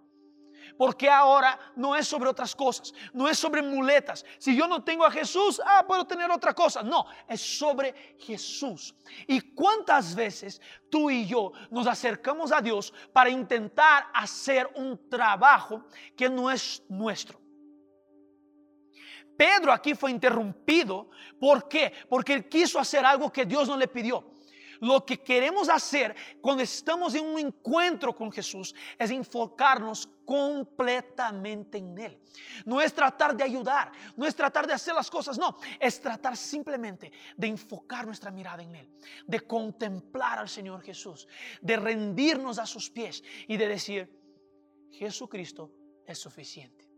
Porque 0.77 1.09
ahora 1.09 1.59
no 1.75 1.95
es 1.95 2.07
sobre 2.07 2.29
otras 2.29 2.55
cosas, 2.55 2.93
no 3.13 3.27
es 3.27 3.37
sobre 3.37 3.61
muletas. 3.61 4.25
Si 4.37 4.55
yo 4.55 4.67
no 4.67 4.83
tengo 4.83 5.05
a 5.05 5.11
Jesús, 5.11 5.61
ah, 5.65 5.85
puedo 5.87 6.05
tener 6.05 6.29
otra 6.31 6.53
cosa. 6.53 6.83
No, 6.83 7.05
es 7.27 7.41
sobre 7.41 8.15
Jesús. 8.19 8.95
¿Y 9.27 9.39
cuántas 9.53 10.15
veces 10.15 10.61
tú 10.89 11.09
y 11.09 11.25
yo 11.25 11.51
nos 11.71 11.87
acercamos 11.87 12.51
a 12.51 12.61
Dios 12.61 12.93
para 13.13 13.29
intentar 13.29 14.07
hacer 14.13 14.69
un 14.75 15.09
trabajo 15.09 15.85
que 16.15 16.29
no 16.29 16.51
es 16.51 16.83
nuestro? 16.89 17.39
Pedro 19.37 19.71
aquí 19.71 19.93
fue 19.95 20.11
interrumpido. 20.11 21.09
¿Por 21.39 21.67
qué? 21.67 21.91
Porque 22.09 22.33
él 22.33 22.47
quiso 22.47 22.79
hacer 22.79 23.05
algo 23.05 23.31
que 23.31 23.45
Dios 23.45 23.67
no 23.67 23.77
le 23.77 23.87
pidió. 23.87 24.35
Lo 24.79 25.05
que 25.05 25.21
queremos 25.21 25.69
hacer 25.69 26.15
cuando 26.41 26.63
estamos 26.63 27.15
en 27.15 27.25
un 27.25 27.39
encuentro 27.39 28.13
con 28.13 28.31
Jesús 28.31 28.75
es 28.97 29.09
enfocarnos 29.09 30.09
completamente 30.25 31.77
en 31.77 31.97
Él. 31.97 32.19
No 32.65 32.81
es 32.81 32.93
tratar 32.93 33.35
de 33.35 33.43
ayudar, 33.43 33.91
no 34.15 34.25
es 34.25 34.35
tratar 34.35 34.67
de 34.67 34.73
hacer 34.73 34.93
las 34.93 35.09
cosas, 35.09 35.37
no, 35.37 35.57
es 35.79 36.01
tratar 36.01 36.35
simplemente 36.35 37.11
de 37.37 37.47
enfocar 37.47 38.05
nuestra 38.05 38.31
mirada 38.31 38.63
en 38.63 38.75
Él, 38.75 38.89
de 39.25 39.39
contemplar 39.41 40.39
al 40.39 40.49
Señor 40.49 40.81
Jesús, 40.81 41.27
de 41.61 41.77
rendirnos 41.77 42.59
a 42.59 42.65
sus 42.65 42.89
pies 42.89 43.23
y 43.47 43.55
de 43.57 43.67
decir, 43.67 44.09
Jesucristo 44.91 45.71
es 46.05 46.17
suficiente. 46.17 46.89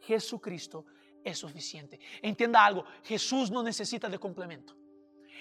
Jesucristo 0.00 0.86
es 1.24 1.38
suficiente. 1.38 1.98
Entienda 2.22 2.64
algo, 2.64 2.84
Jesús 3.02 3.50
no 3.50 3.62
necesita 3.62 4.08
de 4.08 4.18
complemento. 4.18 4.76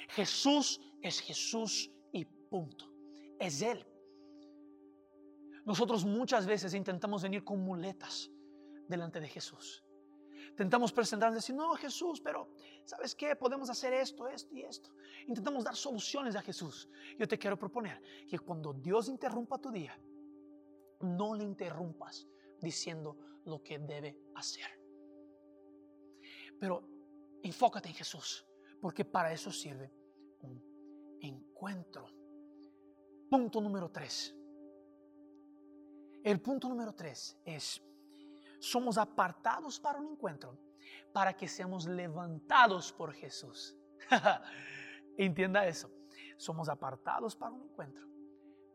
Jesús 0.09 0.81
es 1.01 1.19
Jesús 1.19 1.91
y 2.11 2.25
punto. 2.25 2.91
Es 3.39 3.61
Él. 3.61 3.85
Nosotros 5.67 6.05
muchas 6.05 6.45
veces 6.45 6.73
intentamos 6.73 7.23
venir 7.23 7.43
con 7.43 7.59
muletas 7.59 8.31
delante 8.87 9.19
de 9.19 9.27
Jesús. 9.27 9.83
Intentamos 10.51 10.93
presentarnos 10.93 11.35
y 11.35 11.39
decir, 11.39 11.55
no, 11.55 11.73
Jesús, 11.75 12.21
pero 12.21 12.47
¿sabes 12.85 13.13
qué? 13.13 13.35
Podemos 13.35 13.69
hacer 13.69 13.91
esto, 13.91 14.29
esto 14.29 14.55
y 14.55 14.61
esto. 14.61 14.89
Intentamos 15.27 15.65
dar 15.65 15.75
soluciones 15.75 16.37
a 16.37 16.41
Jesús. 16.41 16.89
Yo 17.19 17.27
te 17.27 17.37
quiero 17.37 17.59
proponer 17.59 18.01
que 18.29 18.39
cuando 18.39 18.71
Dios 18.71 19.09
interrumpa 19.09 19.57
tu 19.57 19.69
día, 19.69 19.99
no 21.01 21.35
le 21.35 21.43
interrumpas 21.43 22.25
diciendo 22.61 23.17
lo 23.43 23.61
que 23.61 23.77
debe 23.77 24.17
hacer. 24.35 24.69
Pero 26.57 26.87
enfócate 27.43 27.89
en 27.89 27.95
Jesús, 27.95 28.47
porque 28.79 29.03
para 29.03 29.33
eso 29.33 29.51
sirve 29.51 29.91
un 30.43 31.19
encuentro. 31.19 32.07
Punto 33.29 33.59
número 33.59 33.91
tres. 33.91 34.36
El 36.27 36.41
punto 36.41 36.67
número 36.67 36.91
tres 36.91 37.39
es, 37.45 37.81
somos 38.59 38.97
apartados 38.97 39.79
para 39.79 39.97
un 39.97 40.11
encuentro 40.11 40.59
para 41.13 41.31
que 41.31 41.47
seamos 41.47 41.87
levantados 41.87 42.91
por 42.91 43.13
Jesús. 43.13 43.77
Entienda 45.17 45.65
eso. 45.65 45.89
Somos 46.35 46.67
apartados 46.67 47.33
para 47.33 47.55
un 47.55 47.63
encuentro 47.63 48.05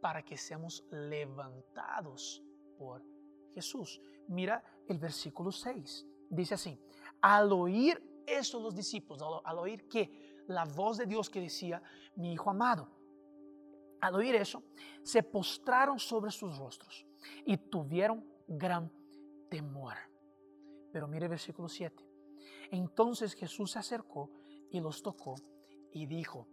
para 0.00 0.24
que 0.24 0.38
seamos 0.38 0.82
levantados 0.90 2.42
por 2.78 3.04
Jesús. 3.52 4.00
Mira 4.28 4.64
el 4.88 4.98
versículo 4.98 5.52
6. 5.52 6.06
Dice 6.30 6.54
así, 6.54 6.80
al 7.20 7.52
oír 7.52 8.24
eso 8.26 8.60
los 8.60 8.74
discípulos, 8.74 9.42
al, 9.44 9.58
oír 9.58 9.86
que 9.88 10.42
la 10.48 10.64
voz 10.64 10.96
de 10.96 11.04
Dios 11.04 11.28
que 11.28 11.42
decía, 11.42 11.82
mi 12.16 12.32
Hijo 12.32 12.48
amado. 12.48 12.88
Al 14.00 14.14
oír 14.14 14.36
eso, 14.36 14.62
se 15.02 15.22
postraron 15.22 15.98
sobre 15.98 16.30
sus 16.30 16.56
rostros 16.56 17.06
y 17.44 17.56
tuvieron 17.56 18.24
gran 18.46 18.90
temor. 19.48 19.94
Pero 20.92 21.08
mire 21.08 21.28
versículo 21.28 21.68
7. 21.68 22.04
Entonces 22.70 23.34
Jesús 23.34 23.72
se 23.72 23.78
acercó 23.78 24.30
y 24.70 24.80
los 24.80 25.02
tocó 25.02 25.34
y 25.92 26.06
dijo, 26.06 26.48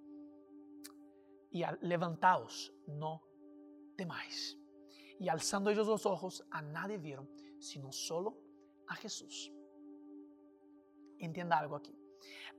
y 1.51 1.63
levantaos, 1.81 2.73
no 2.87 3.23
temáis. 3.95 4.57
Y 5.19 5.27
alzando 5.29 5.69
ellos 5.69 5.87
los 5.87 6.05
ojos, 6.05 6.45
a 6.51 6.61
nadie 6.61 6.97
vieron, 6.97 7.29
sino 7.59 7.91
solo 7.91 8.37
a 8.87 8.95
Jesús. 8.95 9.51
Entienda 11.17 11.57
algo 11.57 11.75
aquí. 11.75 11.95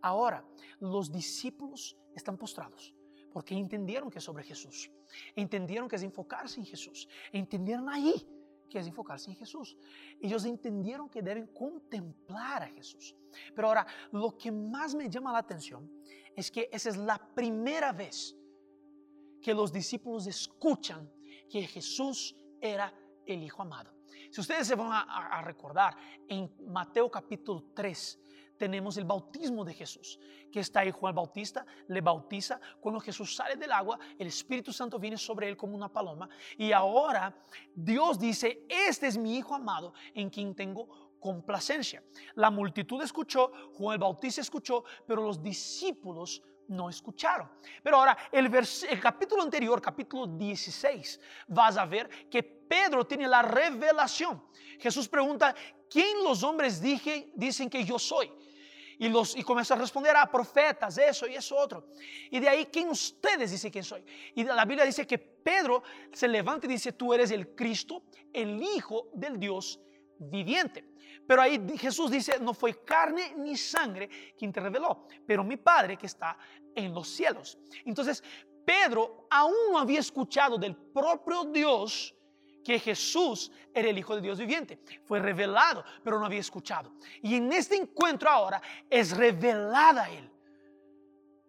Ahora, 0.03 0.45
los 0.81 1.11
discípulos 1.13 1.97
están 2.15 2.37
postrados 2.37 2.95
porque 3.33 3.55
entendieron 3.55 4.11
que 4.11 4.19
es 4.19 4.25
sobre 4.25 4.45
Jesús. 4.45 4.91
Entendieron 5.35 5.89
que 5.89 5.97
es 5.97 6.03
enfocarse 6.03 6.61
en 6.61 6.67
Jesús. 6.67 7.09
Entendieron 7.33 7.89
ahí 7.89 8.27
que 8.69 8.79
es 8.79 8.87
enfocarse 8.87 9.31
en 9.31 9.37
Jesús. 9.37 9.77
Ellos 10.21 10.45
entendieron 10.45 11.09
que 11.09 11.21
deben 11.21 11.49
contemplar 11.49 12.63
a 12.63 12.69
Jesús. 12.69 13.15
Pero 13.55 13.69
ahora, 13.69 13.87
lo 14.13 14.37
que 14.39 14.51
más 14.51 14.95
me 14.95 15.11
llama 15.11 15.33
la 15.33 15.39
atención 15.39 15.91
es 16.35 16.51
que 16.51 16.69
esa 16.73 16.89
es 16.89 16.97
la 16.97 17.19
primera 17.35 17.93
vez 17.93 18.37
que 19.43 19.53
los 19.53 19.73
discípulos 19.73 20.27
escuchan 20.27 21.11
que 21.49 21.67
Jesús 21.67 22.37
era 22.61 22.95
el 23.27 23.43
Hijo 23.43 23.63
amado. 23.63 23.93
Si 24.31 24.41
ustedes 24.41 24.67
se 24.67 24.77
van 24.77 24.93
a, 24.93 25.43
recordar, 25.43 25.97
en 26.29 26.53
Mateo 26.69 27.11
capítulo 27.11 27.65
3 27.75 28.21
tenemos 28.61 28.99
el 28.99 29.07
bautismo 29.07 29.65
de 29.65 29.73
Jesús, 29.73 30.21
que 30.53 30.61
está 30.61 30.81
ahí 30.81 30.91
Juan 30.91 31.15
Bautista, 31.15 31.65
le 31.89 32.03
bautiza, 32.03 32.61
cuando 32.79 33.01
Jesús 33.01 33.35
sale 33.35 33.57
del 33.57 33.73
agua, 33.73 33.99
el 34.19 34.27
Espíritu 34.27 34.71
Santo 34.71 34.99
viene 34.99 35.17
sobre 35.17 35.49
él 35.49 35.57
como 35.57 35.75
una 35.75 35.91
paloma, 35.91 36.29
y 36.59 36.71
ahora 36.71 37.35
Dios 37.75 38.19
dice, 38.19 38.67
este 38.69 39.07
es 39.07 39.17
mi 39.17 39.39
Hijo 39.39 39.55
amado 39.55 39.95
en 40.13 40.29
quien 40.29 40.55
tengo 40.55 41.17
complacencia. 41.19 42.03
La 42.35 42.51
multitud 42.51 43.01
escuchó, 43.03 43.51
Juan 43.73 43.95
el 43.95 43.99
Bautista 44.01 44.43
escuchó, 44.43 44.85
pero 45.07 45.23
los 45.23 45.43
discípulos 45.43 46.43
no 46.69 46.91
escucharon. 46.91 47.49
Pero 47.83 47.97
ahora, 47.97 48.15
el, 48.31 48.55
el, 48.55 49.01
capítulo 49.01 49.43
anterior, 49.43 49.81
capítulo 49.81 50.27
16, 50.27 51.19
vas 51.49 51.79
a 51.79 51.87
ver 51.87 52.29
que 52.29 52.43
Pedro 52.43 53.07
tiene 53.07 53.27
la 53.27 53.41
revelación. 53.41 54.45
Jesús 54.79 55.09
pregunta, 55.09 55.55
¿quién 55.91 56.23
los 56.23 56.43
hombres 56.43 56.79
dije, 56.79 57.33
dicen 57.35 57.71
que 57.71 57.83
yo 57.85 57.99
soy? 57.99 58.31
Y, 59.01 59.09
los, 59.09 59.35
y 59.35 59.43
comienza 59.43 59.73
a 59.73 59.79
responder 59.79 60.15
a 60.15 60.31
profetas, 60.31 60.99
eso 60.99 61.27
y 61.27 61.35
eso 61.35 61.57
otro. 61.57 61.87
Y 62.31 62.39
de 62.39 62.51
ahí, 62.51 62.67
¿quién 62.67 62.91
ustedes 62.91 63.51
dicen 63.51 63.73
que 63.73 63.83
soy? 63.83 64.05
Y 64.35 64.45
la 64.45 64.67
Biblia 64.67 64.85
dice 64.85 65.07
que 65.07 65.17
Pedro 65.17 65.83
se 66.13 66.29
levanta 66.29 66.67
y 66.67 66.69
dice, 66.69 66.93
tú 66.93 67.15
eres 67.15 67.31
el 67.31 67.55
Cristo, 67.55 68.03
el 68.31 68.63
Hijo 68.63 69.09
del 69.15 69.41
Dios 69.41 69.81
viviente. 70.19 70.85
Pero 71.27 71.41
ahí 71.41 71.59
Jesús 71.79 72.11
dice, 72.11 72.39
no 72.41 72.53
fue 72.53 72.85
carne 72.85 73.35
ni 73.39 73.57
sangre 73.57 74.35
quien 74.37 74.53
te 74.53 74.61
reveló, 74.61 75.07
pero 75.27 75.43
mi 75.43 75.57
Padre 75.57 75.97
que 75.97 76.05
está 76.05 76.37
en 76.75 76.93
los 76.93 77.09
cielos. 77.09 77.57
Entonces, 77.87 78.23
Pedro 78.67 79.27
aún 79.31 79.73
no 79.73 79.79
había 79.79 80.01
escuchado 80.01 80.59
del 80.59 80.77
propio 80.77 81.45
Dios 81.45 82.15
que 82.65 82.79
Jesús 82.79 83.51
era 83.75 83.89
el 83.89 83.99
Hijo 83.99 84.15
de 84.15 84.23
Dios 84.23 84.39
viviente. 84.39 84.81
Fue 85.05 85.21
revelado, 85.21 85.85
pero 86.03 86.19
no 86.19 86.27
había 86.27 86.41
escuchado. 86.41 86.93
Y 87.23 87.37
en 87.37 87.53
este 87.53 87.77
encuentro 87.77 88.29
ahora 88.29 88.61
es 88.89 89.17
revelada 89.17 90.05
a 90.05 90.11
él 90.11 90.31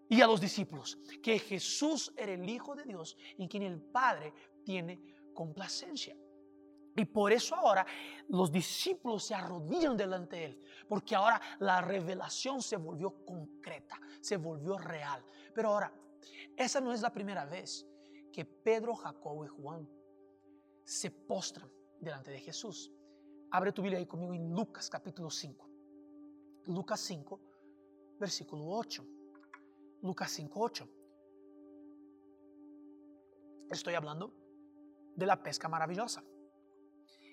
y 0.09 0.21
a 0.21 0.27
los 0.27 0.41
discípulos 0.41 0.99
que 1.23 1.39
Jesús 1.39 2.13
era 2.17 2.33
el 2.33 2.47
Hijo 2.49 2.75
de 2.75 2.83
Dios 2.83 3.17
en 3.37 3.47
quien 3.47 3.63
el 3.63 3.79
Padre 3.81 4.33
tiene 4.63 5.01
complacencia. 5.33 6.15
Y 6.95 7.05
por 7.05 7.31
eso 7.31 7.55
ahora 7.55 7.85
los 8.27 8.51
discípulos 8.51 9.23
se 9.23 9.33
arrodillan 9.33 9.95
delante 9.95 10.35
de 10.35 10.45
Él, 10.45 10.63
porque 10.89 11.15
ahora 11.15 11.39
la 11.59 11.79
revelación 11.81 12.61
se 12.61 12.75
volvió 12.75 13.23
concreta, 13.23 13.99
se 14.19 14.35
volvió 14.35 14.77
real. 14.77 15.23
Pero 15.53 15.69
ahora, 15.69 15.93
esa 16.57 16.81
no 16.81 16.91
es 16.91 17.01
la 17.01 17.13
primera 17.13 17.45
vez 17.45 17.87
que 18.31 18.43
Pedro, 18.43 18.95
Jacobo 18.95 19.45
y 19.45 19.47
Juan 19.47 19.87
se 20.91 21.09
postran 21.09 21.71
delante 22.01 22.31
de 22.31 22.39
Jesús. 22.39 22.91
Abre 23.49 23.71
tu 23.71 23.81
Biblia 23.81 23.97
ahí 23.97 24.05
conmigo 24.05 24.33
en 24.33 24.53
Lucas 24.53 24.89
capítulo 24.89 25.29
5. 25.29 25.69
Lucas 26.65 26.99
5, 26.99 27.39
versículo 28.19 28.67
8. 28.67 29.05
Lucas 30.01 30.29
5, 30.31 30.59
8. 30.59 30.89
Estoy 33.69 33.93
hablando 33.93 34.33
de 35.15 35.25
la 35.25 35.41
pesca 35.41 35.69
maravillosa 35.69 36.25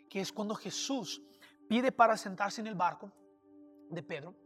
que 0.09 0.21
es 0.21 0.33
cuando 0.33 0.55
Jesús 0.55 1.21
pide 1.69 1.91
para 1.91 2.17
sentarse 2.17 2.61
en 2.61 2.69
el 2.69 2.77
barco 2.77 3.13
de 3.91 4.05
Pedro. 4.05 4.37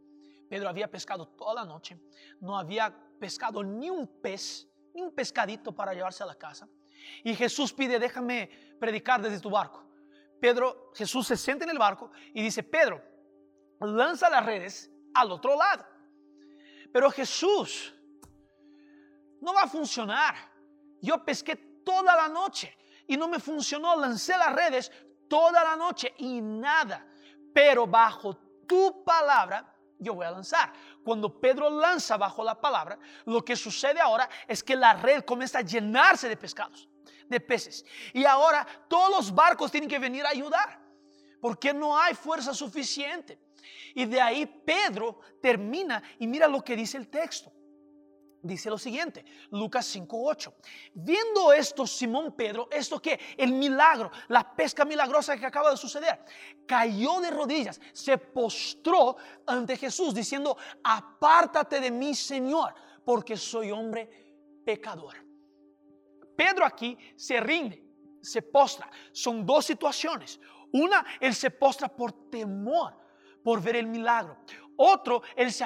Pedro 0.49 0.69
había 0.69 0.89
pescado 0.89 1.27
toda 1.27 1.53
la 1.53 1.65
noche, 1.65 2.01
no 2.41 2.57
había 2.57 2.91
pescado 3.19 3.63
ni 3.63 3.91
un 3.91 4.07
pez, 4.07 4.67
ni 4.95 5.03
un 5.03 5.13
pescadito 5.13 5.71
para 5.71 5.93
llevarse 5.93 6.23
a 6.23 6.25
la 6.25 6.35
casa. 6.35 6.67
Y 7.23 7.35
Jesús 7.35 7.73
pide, 7.73 7.99
déjame 7.99 8.49
predicar 8.79 9.21
desde 9.21 9.39
tu 9.39 9.49
barco. 9.49 9.83
Pedro, 10.39 10.91
Jesús 10.93 11.27
se 11.27 11.37
sienta 11.37 11.63
en 11.63 11.71
el 11.71 11.77
barco 11.77 12.11
y 12.33 12.41
dice, 12.41 12.63
Pedro, 12.63 13.01
lanza 13.79 14.29
las 14.29 14.45
redes 14.45 14.91
al 15.13 15.31
otro 15.31 15.55
lado. 15.55 15.85
Pero 16.91 17.09
Jesús, 17.09 17.93
no 19.41 19.53
va 19.53 19.63
a 19.63 19.67
funcionar. 19.67 20.35
Yo 21.01 21.23
pesqué 21.23 21.55
toda 21.83 22.15
la 22.15 22.27
noche 22.27 22.75
y 23.07 23.17
no 23.17 23.27
me 23.27 23.39
funcionó. 23.39 23.95
Lancé 23.95 24.37
las 24.37 24.53
redes, 24.53 24.91
toda 25.27 25.63
la 25.63 25.75
noche 25.75 26.13
y 26.17 26.41
nada. 26.41 27.05
Pero 27.53 27.85
bajo 27.85 28.35
tu 28.67 29.03
palabra 29.03 29.73
yo 30.03 30.13
voy 30.13 30.25
a 30.25 30.31
lanzar. 30.31 30.71
Cuando 31.03 31.39
Pedro 31.39 31.69
lanza 31.69 32.17
bajo 32.17 32.43
la 32.43 32.59
palabra, 32.59 32.99
lo 33.25 33.43
que 33.43 33.55
sucede 33.55 33.99
ahora 33.99 34.29
es 34.47 34.63
que 34.63 34.75
la 34.75 34.93
red 34.93 35.23
comienza 35.23 35.59
a 35.59 35.61
llenarse 35.61 36.29
de 36.29 36.37
pescados, 36.37 36.87
de 37.27 37.39
peces. 37.39 37.85
Y 38.13 38.25
ahora 38.25 38.65
todos 38.87 39.09
los 39.09 39.33
barcos 39.33 39.71
tienen 39.71 39.89
que 39.89 39.99
venir 39.99 40.25
a 40.25 40.29
ayudar, 40.29 40.79
porque 41.41 41.73
no 41.73 41.97
hay 41.97 42.13
fuerza 42.13 42.53
suficiente. 42.53 43.39
Y 43.95 44.05
de 44.05 44.19
ahí 44.19 44.45
Pedro 44.45 45.19
termina 45.41 46.01
y 46.19 46.27
mira 46.27 46.47
lo 46.47 46.63
que 46.63 46.75
dice 46.75 46.97
el 46.97 47.09
texto 47.09 47.51
dice 48.43 48.69
lo 48.69 48.77
siguiente, 48.77 49.23
Lucas 49.51 49.85
5:8. 49.95 50.53
Viendo 50.93 51.53
esto, 51.53 51.87
Simón 51.87 52.35
Pedro, 52.35 52.67
esto 52.69 53.01
que 53.01 53.19
el 53.37 53.53
milagro, 53.53 54.11
la 54.27 54.55
pesca 54.55 54.85
milagrosa 54.85 55.37
que 55.37 55.45
acaba 55.45 55.71
de 55.71 55.77
suceder, 55.77 56.19
cayó 56.67 57.21
de 57.21 57.31
rodillas, 57.31 57.79
se 57.93 58.17
postró 58.17 59.15
ante 59.47 59.77
Jesús 59.77 60.13
diciendo, 60.13 60.57
apártate 60.83 61.79
de 61.79 61.89
mí, 61.89 62.13
Señor, 62.13 62.75
porque 63.05 63.37
soy 63.37 63.71
hombre 63.71 64.09
pecador. 64.65 65.22
Pedro 66.35 66.65
aquí 66.65 66.97
se 67.15 67.39
rinde, 67.39 67.83
se 68.21 68.41
postra. 68.41 68.89
Son 69.11 69.45
dos 69.45 69.65
situaciones. 69.65 70.39
Una, 70.71 71.05
él 71.19 71.35
se 71.35 71.51
postra 71.51 71.87
por 71.87 72.29
temor 72.29 73.03
por 73.43 73.61
ver 73.61 73.75
el 73.75 73.87
milagro. 73.87 74.37
Otro, 74.75 75.21
él 75.35 75.51
se, 75.51 75.65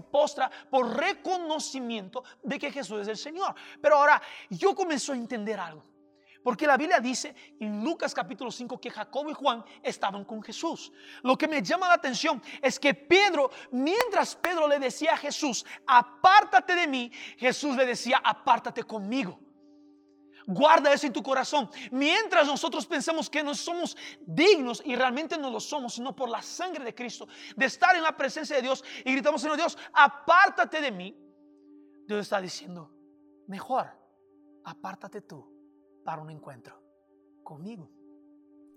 postra 0.00 0.50
por 0.70 0.96
reconocimiento 0.96 2.24
de 2.42 2.58
que 2.58 2.70
Jesús 2.70 3.02
es 3.02 3.08
el 3.08 3.16
Señor. 3.16 3.54
Pero 3.80 3.96
ahora 3.96 4.22
yo 4.48 4.74
comencé 4.74 5.12
a 5.12 5.16
entender 5.16 5.60
algo. 5.60 5.84
Porque 6.42 6.66
la 6.66 6.78
Biblia 6.78 7.00
dice 7.00 7.34
en 7.60 7.84
Lucas 7.84 8.14
capítulo 8.14 8.50
5 8.50 8.80
que 8.80 8.90
Jacobo 8.90 9.28
y 9.28 9.34
Juan 9.34 9.62
estaban 9.82 10.24
con 10.24 10.42
Jesús. 10.42 10.92
Lo 11.22 11.36
que 11.36 11.48
me 11.48 11.60
llama 11.60 11.88
la 11.88 11.94
atención 11.94 12.40
es 12.62 12.78
que 12.78 12.94
Pedro, 12.94 13.50
mientras 13.72 14.34
Pedro 14.36 14.66
le 14.66 14.78
decía 14.78 15.12
a 15.12 15.16
Jesús, 15.18 15.66
apártate 15.86 16.74
de 16.74 16.86
mí, 16.86 17.12
Jesús 17.36 17.76
le 17.76 17.84
decía, 17.84 18.22
apártate 18.24 18.84
conmigo. 18.84 19.38
Guarda 20.50 20.94
eso 20.94 21.06
en 21.06 21.12
tu 21.12 21.22
corazón. 21.22 21.68
Mientras 21.90 22.46
nosotros 22.46 22.86
pensamos 22.86 23.28
que 23.28 23.42
no 23.42 23.54
somos 23.54 23.94
dignos 24.22 24.82
y 24.82 24.96
realmente 24.96 25.36
no 25.36 25.50
lo 25.50 25.60
somos, 25.60 25.92
sino 25.92 26.16
por 26.16 26.30
la 26.30 26.40
sangre 26.40 26.86
de 26.86 26.94
Cristo, 26.94 27.28
de 27.54 27.66
estar 27.66 27.94
en 27.94 28.02
la 28.02 28.16
presencia 28.16 28.56
de 28.56 28.62
Dios 28.62 28.82
y 29.04 29.12
gritamos, 29.12 29.42
Señor 29.42 29.58
Dios, 29.58 29.76
apártate 29.92 30.80
de 30.80 30.90
mí. 30.90 31.14
Dios 32.06 32.20
está 32.20 32.40
diciendo, 32.40 32.90
mejor, 33.46 33.90
apártate 34.64 35.20
tú 35.20 35.46
para 36.02 36.22
un 36.22 36.30
encuentro 36.30 36.82
conmigo. 37.44 37.90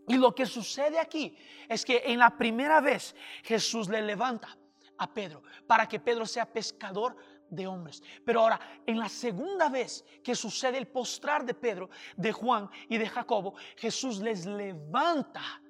Y 0.10 0.18
lo 0.18 0.36
que 0.36 0.46
sucede 0.46 1.00
aquí 1.00 1.38
es 1.70 1.86
que 1.86 2.04
en 2.06 2.20
la 2.20 2.38
primera 2.38 2.82
vez 2.82 3.16
Jesús 3.44 3.88
le 3.88 4.02
levanta 4.02 4.58
a 4.98 5.14
Pedro 5.14 5.42
para 5.66 5.88
que 5.88 6.02
Pedro 6.02 6.26
sea 6.26 6.52
pescador 6.52 7.16
de 7.52 7.68
hombres. 7.68 8.02
Pero 8.26 8.42
ahora, 8.42 8.60
en 8.88 8.98
la 8.98 9.10
segunda 9.10 9.70
vez 9.70 10.04
que 10.24 10.34
sucede 10.34 10.78
el 10.78 10.88
postrar 10.88 11.46
de 11.46 11.54
Pedro, 11.54 11.90
de 12.18 12.32
Juan 12.32 12.70
y 12.90 12.98
de 12.98 13.08
Jacobo, 13.08 13.54
Jesús 13.76 14.20
les 14.20 14.46
levanta 14.46 15.62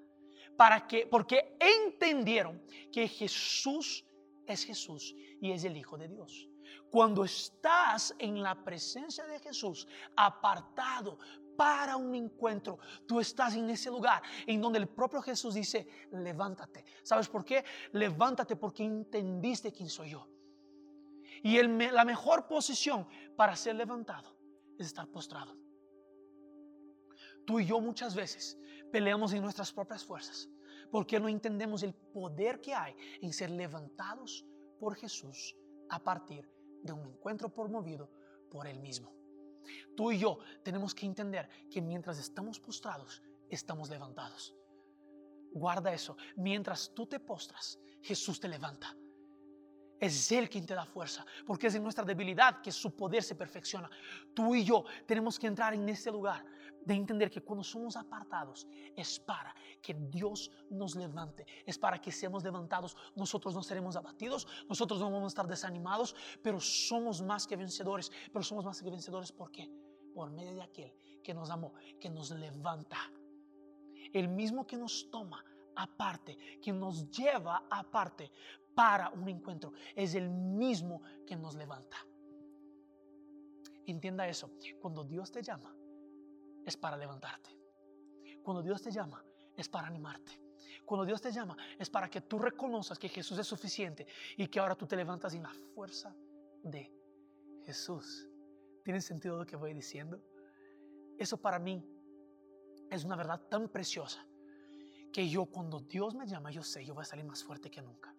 para 0.55 0.87
que, 0.87 1.07
porque 1.07 1.57
entendieron 1.59 2.61
que 2.91 3.07
Jesús 3.07 4.05
es 4.45 4.63
Jesús 4.63 5.13
y 5.41 5.51
es 5.51 5.63
el 5.63 5.75
Hijo 5.75 5.97
de 5.97 6.07
Dios. 6.07 6.47
Cuando 6.89 7.25
estás 7.25 8.13
en 8.19 8.41
la 8.41 8.63
presencia 8.63 9.25
de 9.25 9.39
Jesús, 9.39 9.87
apartado 10.15 11.17
para 11.57 11.95
un 11.95 12.13
encuentro, 12.15 12.79
tú 13.07 13.19
estás 13.19 13.55
en 13.55 13.69
ese 13.69 13.89
lugar 13.89 14.21
en 14.45 14.61
donde 14.61 14.79
el 14.79 14.87
propio 14.87 15.21
Jesús 15.21 15.55
dice, 15.55 15.87
levántate. 16.11 16.85
¿Sabes 17.03 17.27
por 17.27 17.43
qué? 17.43 17.63
Levántate 17.93 18.55
porque 18.55 18.83
entendiste 18.83 19.71
quién 19.71 19.89
soy 19.89 20.11
yo 20.11 20.27
Y 21.43 21.61
la 21.63 22.05
mejor 22.05 22.47
posición 22.47 23.07
para 23.35 23.55
ser 23.55 23.75
levantado 23.75 24.37
es 24.77 24.87
estar 24.87 25.07
postrado. 25.07 25.55
Tú 27.45 27.59
y 27.59 27.65
yo 27.65 27.79
muchas 27.81 28.15
veces 28.15 28.57
peleamos 28.91 29.33
en 29.33 29.41
nuestras 29.41 29.71
propias 29.71 30.03
fuerzas 30.03 30.49
porque 30.91 31.19
no 31.19 31.29
entendemos 31.29 31.83
el 31.83 31.93
poder 31.93 32.59
que 32.59 32.73
hay 32.73 32.95
en 33.21 33.33
ser 33.33 33.49
levantados 33.49 34.45
por 34.79 34.95
Jesús 34.95 35.55
a 35.89 35.99
partir 35.99 36.47
de 36.83 36.93
un 36.93 37.07
encuentro 37.07 37.49
promovido 37.49 38.09
por 38.49 38.67
Él 38.67 38.79
mismo. 38.79 39.13
Tú 39.95 40.11
y 40.11 40.19
yo 40.19 40.39
tenemos 40.63 40.93
que 40.93 41.05
entender 41.05 41.47
que 41.69 41.81
mientras 41.81 42.19
estamos 42.19 42.59
postrados, 42.59 43.21
estamos 43.49 43.89
levantados. 43.89 44.55
Guarda 45.53 45.93
eso. 45.93 46.17
Mientras 46.35 46.93
tú 46.93 47.05
te 47.05 47.19
postras, 47.19 47.79
Jesús 48.01 48.39
te 48.39 48.47
levanta. 48.47 48.95
Es 50.01 50.31
Él 50.31 50.49
quien 50.49 50.65
te 50.65 50.73
da 50.73 50.83
fuerza, 50.83 51.23
porque 51.45 51.67
es 51.67 51.75
en 51.75 51.83
nuestra 51.83 52.03
debilidad 52.03 52.59
que 52.59 52.71
su 52.71 52.95
poder 52.95 53.21
se 53.21 53.35
perfecciona. 53.35 53.87
Tú 54.33 54.55
y 54.55 54.63
yo 54.63 54.83
tenemos 55.05 55.37
que 55.37 55.45
entrar 55.45 55.75
en 55.75 55.87
este 55.87 56.11
lugar 56.11 56.43
de 56.83 56.95
entender 56.95 57.29
que 57.29 57.41
cuando 57.41 57.63
somos 57.63 57.95
apartados 57.95 58.67
es 58.95 59.19
para 59.19 59.53
que 59.79 59.93
Dios 59.93 60.49
nos 60.71 60.95
levante, 60.95 61.45
es 61.67 61.77
para 61.77 62.01
que 62.01 62.11
seamos 62.11 62.43
levantados. 62.43 62.97
Nosotros 63.15 63.53
no 63.53 63.61
seremos 63.61 63.95
abatidos, 63.95 64.47
nosotros 64.67 64.99
no 64.99 65.11
vamos 65.11 65.25
a 65.25 65.27
estar 65.27 65.47
desanimados, 65.47 66.15
pero 66.41 66.59
somos 66.59 67.21
más 67.21 67.45
que 67.45 67.55
vencedores. 67.55 68.11
Pero 68.33 68.41
somos 68.41 68.65
más 68.65 68.81
que 68.81 68.89
vencedores 68.89 69.31
¿por 69.31 69.51
qué? 69.51 69.69
Por 70.15 70.31
medio 70.31 70.55
de 70.55 70.63
aquel 70.63 70.91
que 71.23 71.35
nos 71.35 71.51
amó, 71.51 71.75
que 71.99 72.09
nos 72.09 72.31
levanta. 72.31 72.97
El 74.11 74.29
mismo 74.29 74.65
que 74.65 74.77
nos 74.77 75.11
toma 75.11 75.45
aparte, 75.75 76.37
que 76.61 76.71
nos 76.71 77.09
lleva 77.11 77.63
aparte 77.69 78.31
para 78.73 79.09
un 79.09 79.27
encuentro, 79.27 79.73
es 79.95 80.15
el 80.15 80.29
mismo 80.29 81.01
que 81.25 81.35
nos 81.35 81.55
levanta. 81.55 81.97
Entienda 83.85 84.27
eso, 84.27 84.51
cuando 84.79 85.03
Dios 85.03 85.31
te 85.31 85.41
llama, 85.41 85.75
es 86.65 86.77
para 86.77 86.97
levantarte. 86.97 87.49
Cuando 88.43 88.61
Dios 88.61 88.81
te 88.81 88.91
llama, 88.91 89.23
es 89.55 89.67
para 89.67 89.87
animarte. 89.87 90.39
Cuando 90.85 91.05
Dios 91.05 91.21
te 91.21 91.31
llama, 91.31 91.55
es 91.77 91.89
para 91.89 92.09
que 92.09 92.21
tú 92.21 92.39
reconozcas 92.39 92.97
que 92.97 93.09
Jesús 93.09 93.37
es 93.37 93.47
suficiente 93.47 94.07
y 94.37 94.47
que 94.47 94.59
ahora 94.59 94.75
tú 94.75 94.85
te 94.87 94.95
levantas 94.95 95.33
en 95.33 95.43
la 95.43 95.53
fuerza 95.73 96.15
de 96.63 96.91
Jesús. 97.63 98.27
¿Tiene 98.83 99.01
sentido 99.01 99.37
lo 99.37 99.45
que 99.45 99.55
voy 99.55 99.73
diciendo? 99.73 100.19
Eso 101.17 101.37
para 101.37 101.59
mí 101.59 101.83
es 102.89 103.03
una 103.03 103.15
verdad 103.15 103.39
tan 103.47 103.69
preciosa 103.69 104.25
que 105.11 105.27
yo 105.29 105.45
cuando 105.45 105.79
Dios 105.79 106.15
me 106.15 106.25
llama, 106.25 106.51
yo 106.51 106.63
sé, 106.63 106.83
yo 106.85 106.93
voy 106.93 107.03
a 107.03 107.05
salir 107.05 107.25
más 107.25 107.43
fuerte 107.43 107.69
que 107.69 107.81
nunca. 107.81 108.13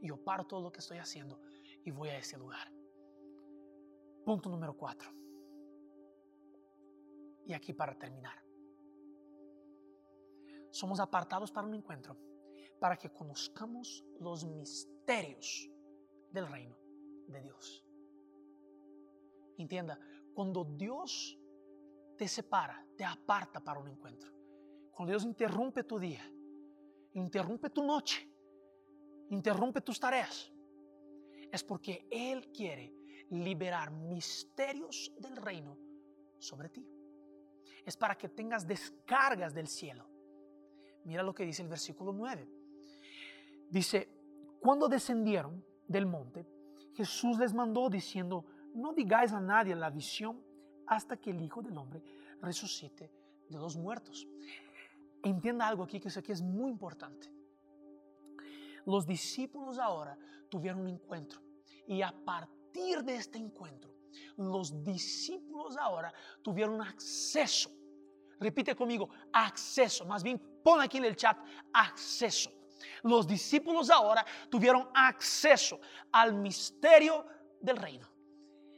Y 0.00 0.08
yo 0.08 0.22
paro 0.22 0.46
todo 0.46 0.62
lo 0.62 0.72
que 0.72 0.80
estoy 0.80 0.98
haciendo 0.98 1.40
y 1.84 1.90
voy 1.90 2.08
a 2.08 2.18
ese 2.18 2.36
lugar. 2.36 2.72
Punto 4.24 4.48
número 4.50 4.76
cuatro. 4.76 5.10
Y 7.46 7.52
aquí 7.52 7.72
para 7.72 7.98
terminar. 7.98 8.44
Somos 10.70 11.00
apartados 11.00 11.50
para 11.50 11.66
un 11.66 11.74
encuentro, 11.74 12.16
para 12.78 12.96
que 12.96 13.10
conozcamos 13.10 14.04
los 14.20 14.44
misterios 14.44 15.68
del 16.30 16.46
reino 16.46 16.76
de 17.26 17.40
Dios. 17.40 17.84
Entienda, 19.56 19.98
cuando 20.34 20.64
Dios 20.64 21.38
te 22.16 22.28
separa, 22.28 22.86
te 22.96 23.04
aparta 23.04 23.60
para 23.60 23.80
un 23.80 23.88
encuentro, 23.88 24.30
cuando 24.92 25.12
Dios 25.12 25.24
interrumpe 25.24 25.84
tu 25.84 25.98
día, 25.98 26.22
interrumpe 27.14 27.70
tu 27.70 27.82
noche, 27.82 28.28
interrumpe 29.30 29.80
tus 29.80 29.98
tareas, 29.98 30.52
es 31.50 31.64
porque 31.64 32.06
Él 32.10 32.50
quiere 32.52 32.92
liberar 33.30 33.90
misterios 33.90 35.12
del 35.18 35.36
reino 35.36 35.76
sobre 36.38 36.68
ti 36.68 36.86
es 37.88 37.96
para 37.96 38.18
que 38.18 38.28
tengas 38.28 38.66
descargas 38.66 39.54
del 39.54 39.66
cielo. 39.66 40.06
Mira 41.04 41.22
lo 41.22 41.34
que 41.34 41.46
dice 41.46 41.62
el 41.62 41.68
versículo 41.68 42.12
9. 42.12 42.46
Dice, 43.70 44.10
cuando 44.60 44.88
descendieron 44.88 45.64
del 45.86 46.04
monte, 46.04 46.46
Jesús 46.92 47.38
les 47.38 47.54
mandó 47.54 47.88
diciendo, 47.88 48.44
no 48.74 48.92
digáis 48.92 49.32
a 49.32 49.40
nadie 49.40 49.74
la 49.74 49.88
visión 49.88 50.38
hasta 50.86 51.16
que 51.16 51.30
el 51.30 51.40
Hijo 51.40 51.62
del 51.62 51.78
Hombre 51.78 52.02
resucite 52.42 53.10
de 53.48 53.58
los 53.58 53.74
muertos. 53.78 54.28
Entienda 55.22 55.66
algo 55.66 55.84
aquí 55.84 55.98
que 55.98 56.10
que 56.22 56.32
es 56.32 56.42
muy 56.42 56.70
importante. 56.70 57.32
Los 58.88 59.06
discípulos 59.06 59.78
ahora 59.78 60.18
tuvieron 60.48 60.80
un 60.80 60.88
encuentro 60.88 61.40
y 61.86 62.02
a 62.02 62.10
partir 62.10 63.04
de 63.04 63.16
este 63.16 63.38
encuentro, 63.38 63.94
los 64.36 64.82
discípulos 64.82 65.76
ahora 65.76 66.12
tuvieron 66.42 66.80
acceso 66.80 67.70
Repite 68.40 68.74
conmigo, 68.74 69.08
acceso. 69.32 70.04
Más 70.04 70.22
bien, 70.22 70.40
pon 70.62 70.80
aquí 70.80 70.98
en 70.98 71.04
el 71.04 71.16
chat, 71.16 71.36
acceso. 71.72 72.50
Los 73.02 73.26
discípulos 73.26 73.90
ahora 73.90 74.24
tuvieron 74.48 74.88
acceso 74.94 75.80
al 76.12 76.34
misterio 76.34 77.26
del 77.60 77.76
reino. 77.76 78.08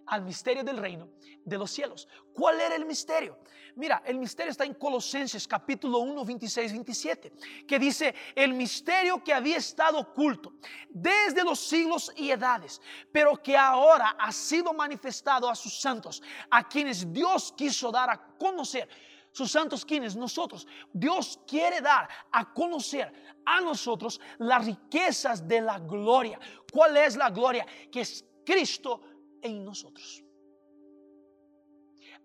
Al 0.07 0.23
misterio 0.23 0.64
del 0.64 0.79
reino 0.79 1.11
de 1.44 1.59
los 1.59 1.70
cielos. 1.70 2.09
¿Cuál 2.33 2.61
era 2.61 2.76
el 2.76 2.85
misterio? 2.85 3.38
Mira, 3.76 4.03
el 4.05 4.18
misterio 4.18 4.50
está 4.50 4.64
en 4.64 4.74
Colosenses 4.74 5.46
capítulo 5.46 5.98
1, 5.98 6.24
26, 6.24 6.72
27, 6.72 7.33
que 7.66 7.79
dice, 7.79 8.14
el 8.35 8.53
misterio 8.53 9.22
que 9.22 9.33
había 9.33 9.57
estado 9.57 9.98
oculto 9.98 10.55
desde 10.88 11.44
los 11.44 11.61
siglos 11.61 12.12
y 12.16 12.31
edades, 12.31 12.81
pero 13.12 13.37
que 13.37 13.57
ahora 13.57 14.16
ha 14.18 14.33
sido 14.33 14.72
manifestado 14.72 15.48
a 15.48 15.55
sus 15.55 15.81
santos, 15.81 16.22
a 16.50 16.66
quienes 16.68 17.12
Dios 17.12 17.55
quiso 17.57 17.90
dar 17.90 18.11
a 18.11 18.37
conocer 18.38 18.88
sus 19.33 19.50
santos 19.50 19.85
quienes, 19.85 20.16
nosotros. 20.16 20.66
Dios 20.92 21.40
quiere 21.46 21.81
dar 21.81 22.09
a 22.33 22.53
conocer 22.53 23.12
a 23.44 23.61
nosotros 23.61 24.20
las 24.38 24.66
riquezas 24.66 25.46
de 25.46 25.61
la 25.61 25.79
gloria. 25.79 26.38
¿Cuál 26.72 26.96
es 26.96 27.16
la 27.16 27.31
gloria? 27.31 27.64
Que 27.90 28.00
es 28.00 28.24
Cristo 28.44 29.00
en 29.40 29.64
nosotros. 29.64 30.24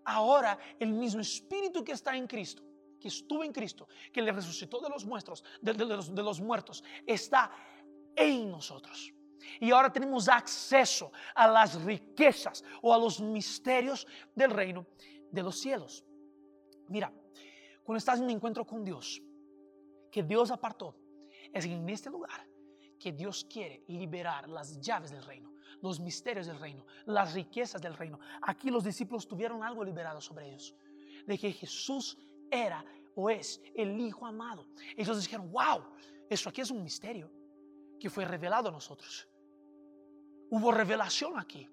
Ahora 0.06 0.56
el 0.78 0.92
mismo 0.92 1.20
Espíritu 1.20 1.82
que 1.82 1.92
está 1.92 2.16
en 2.16 2.28
Cristo, 2.28 2.62
que 3.00 3.08
estuvo 3.08 3.42
en 3.42 3.52
Cristo, 3.52 3.88
que 4.12 4.22
le 4.22 4.30
resucitó 4.30 4.80
de 4.80 4.88
los 4.88 5.04
muertos, 5.04 6.84
está 7.04 7.50
en 8.14 8.50
nosotros. 8.50 9.12
Y 9.60 9.72
ahora 9.72 9.92
tenemos 9.92 10.28
acceso 10.28 11.10
a 11.34 11.48
las 11.48 11.82
riquezas 11.82 12.62
o 12.82 12.94
a 12.94 12.98
los 12.98 13.20
misterios 13.20 14.06
del 14.34 14.50
reino 14.52 14.86
de 15.30 15.42
los 15.42 15.58
cielos. 15.58 16.04
Mira, 16.88 17.12
cuando 17.82 17.98
estás 17.98 18.18
en 18.18 18.26
un 18.26 18.30
encuentro 18.30 18.64
con 18.64 18.84
Dios, 18.84 19.20
que 20.10 20.22
Dios 20.22 20.52
apartó, 20.52 20.96
es 21.52 21.64
en 21.64 21.88
este 21.88 22.10
lugar 22.10 22.46
que 22.98 23.10
Dios 23.12 23.44
quiere 23.44 23.82
liberar 23.88 24.48
las 24.48 24.80
llaves 24.80 25.10
del 25.10 25.24
reino, 25.24 25.52
los 25.82 26.00
misterios 26.00 26.46
del 26.46 26.58
reino, 26.58 26.84
las 27.06 27.34
riquezas 27.34 27.80
del 27.80 27.94
reino. 27.94 28.18
Aquí 28.42 28.70
los 28.70 28.84
discípulos 28.84 29.26
tuvieron 29.26 29.62
algo 29.62 29.84
liberado 29.84 30.20
sobre 30.20 30.48
ellos, 30.48 30.74
de 31.26 31.38
que 31.38 31.52
Jesús 31.52 32.18
era 32.50 32.84
o 33.14 33.30
es 33.30 33.60
el 33.74 33.98
Hijo 34.00 34.26
amado. 34.26 34.66
Ellos 34.96 35.20
dijeron, 35.20 35.50
wow, 35.50 35.82
eso 36.28 36.48
aquí 36.48 36.60
es 36.60 36.70
un 36.70 36.82
misterio 36.82 37.30
que 37.98 38.10
fue 38.10 38.24
revelado 38.24 38.68
a 38.68 38.72
nosotros. 38.72 39.28
Hubo 40.50 40.70
revelación 40.70 41.38
aquí. 41.38 41.68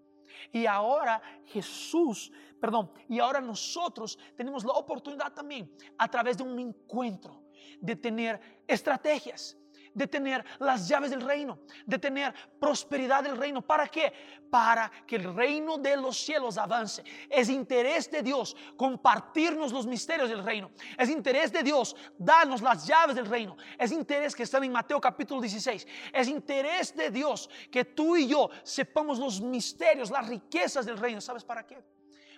Y 0.52 0.66
ahora 0.66 1.22
Jesús, 1.46 2.32
perdón, 2.60 2.92
y 3.08 3.20
ahora 3.20 3.40
nosotros 3.40 4.18
tenemos 4.36 4.64
la 4.64 4.74
oportunidad 4.74 5.34
también 5.34 5.72
a 5.98 6.10
través 6.10 6.38
de 6.38 6.44
un 6.44 6.60
encuentro 6.60 7.44
de 7.80 7.96
tener 7.96 8.64
estrategias, 8.68 9.58
de 9.94 10.08
tener 10.08 10.44
las 10.60 10.88
llaves 10.88 11.12
del 11.12 11.22
reino, 11.22 11.60
de 11.86 12.00
tener 12.00 12.34
prosperidad 12.60 13.24
del 13.24 13.38
reino. 13.38 13.62
¿Para 13.62 13.88
qué? 13.88 14.12
Para 14.50 14.92
que 15.06 15.16
el 15.16 15.34
reino 15.36 15.78
de 15.78 15.96
los 15.98 16.18
cielos 16.18 16.58
avance. 16.58 17.04
Es 17.30 17.50
interés 17.50 18.10
de 18.10 18.22
Dios 18.22 18.56
compartirnos 18.76 19.72
los 19.72 19.86
misterios 19.86 20.30
del 20.30 20.44
reino. 20.44 20.72
Es 20.98 21.10
interés 21.10 21.52
de 21.52 21.64
Dios 21.64 21.96
darnos 22.18 22.62
las 22.62 22.86
llaves 22.86 23.16
del 23.16 23.26
reino. 23.26 23.56
Es 23.78 23.92
interés 23.92 24.36
que 24.36 24.44
están 24.44 24.64
en 24.64 24.72
Mateo 24.72 25.00
capítulo 25.00 25.42
16. 25.42 25.88
Es 26.12 26.28
interés 26.28 26.96
de 26.96 27.10
Dios 27.10 27.50
que 27.72 27.86
tú 27.86 28.16
y 28.16 28.28
yo 28.28 28.50
sepamos 28.64 29.20
los 29.20 29.42
misterios, 29.42 30.10
las 30.10 30.28
riquezas 30.28 30.86
del 30.86 30.98
reino. 30.98 31.22
¿Sabes 31.22 31.44
para 31.44 31.66
qué? 31.66 31.84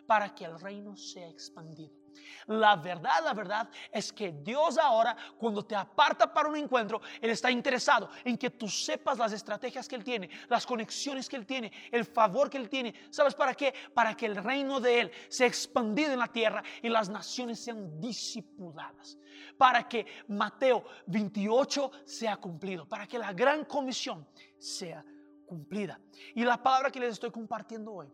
Para 0.06 0.34
que 0.34 0.46
el 0.46 0.60
reino 0.60 0.96
sea 0.96 1.28
expandido. 1.28 2.05
La 2.48 2.76
verdad, 2.76 3.24
la 3.24 3.34
verdad 3.34 3.70
es 3.92 4.14
que 4.14 4.32
Dios 4.32 4.78
ahora, 4.78 5.16
cuando 5.38 5.66
te 5.66 5.76
aparta 5.76 6.32
para 6.32 6.50
un 6.50 6.56
encuentro, 6.56 7.02
Él 7.22 7.32
está 7.32 7.50
interesado 7.50 8.10
en 8.24 8.38
que 8.38 8.52
tú 8.52 8.68
sepas 8.68 9.18
las 9.18 9.34
estrategias 9.34 9.88
que 9.88 9.96
Él 9.96 10.04
tiene, 10.04 10.30
las 10.50 10.66
conexiones 10.66 11.28
que 11.28 11.36
Él 11.36 11.46
tiene, 11.46 11.72
el 11.92 12.06
favor 12.06 12.50
que 12.50 12.58
Él 12.58 12.70
tiene. 12.70 12.94
¿Sabes 13.10 13.34
para 13.34 13.54
qué? 13.54 13.74
Para 13.94 14.16
que 14.16 14.26
el 14.26 14.36
reino 14.36 14.80
de 14.80 15.02
Él 15.02 15.12
sea 15.28 15.48
expandido 15.48 16.14
en 16.14 16.20
la 16.20 16.32
tierra 16.32 16.64
y 16.82 16.90
las 16.90 17.10
naciones 17.10 17.60
sean 17.60 18.00
discipuladas. 18.00 19.18
Para 19.58 19.88
que 19.88 20.06
Mateo 20.28 20.86
28 21.08 21.92
sea 22.06 22.38
cumplido, 22.38 22.88
para 22.88 23.08
que 23.08 23.18
la 23.18 23.34
gran 23.34 23.66
comisión 23.66 24.28
sea 24.58 25.04
cumplida. 25.46 26.00
Y 26.34 26.44
la 26.44 26.62
palabra 26.62 26.92
que 26.92 27.00
les 27.00 27.14
estoy 27.14 27.32
compartiendo 27.32 27.94
hoy 27.94 28.08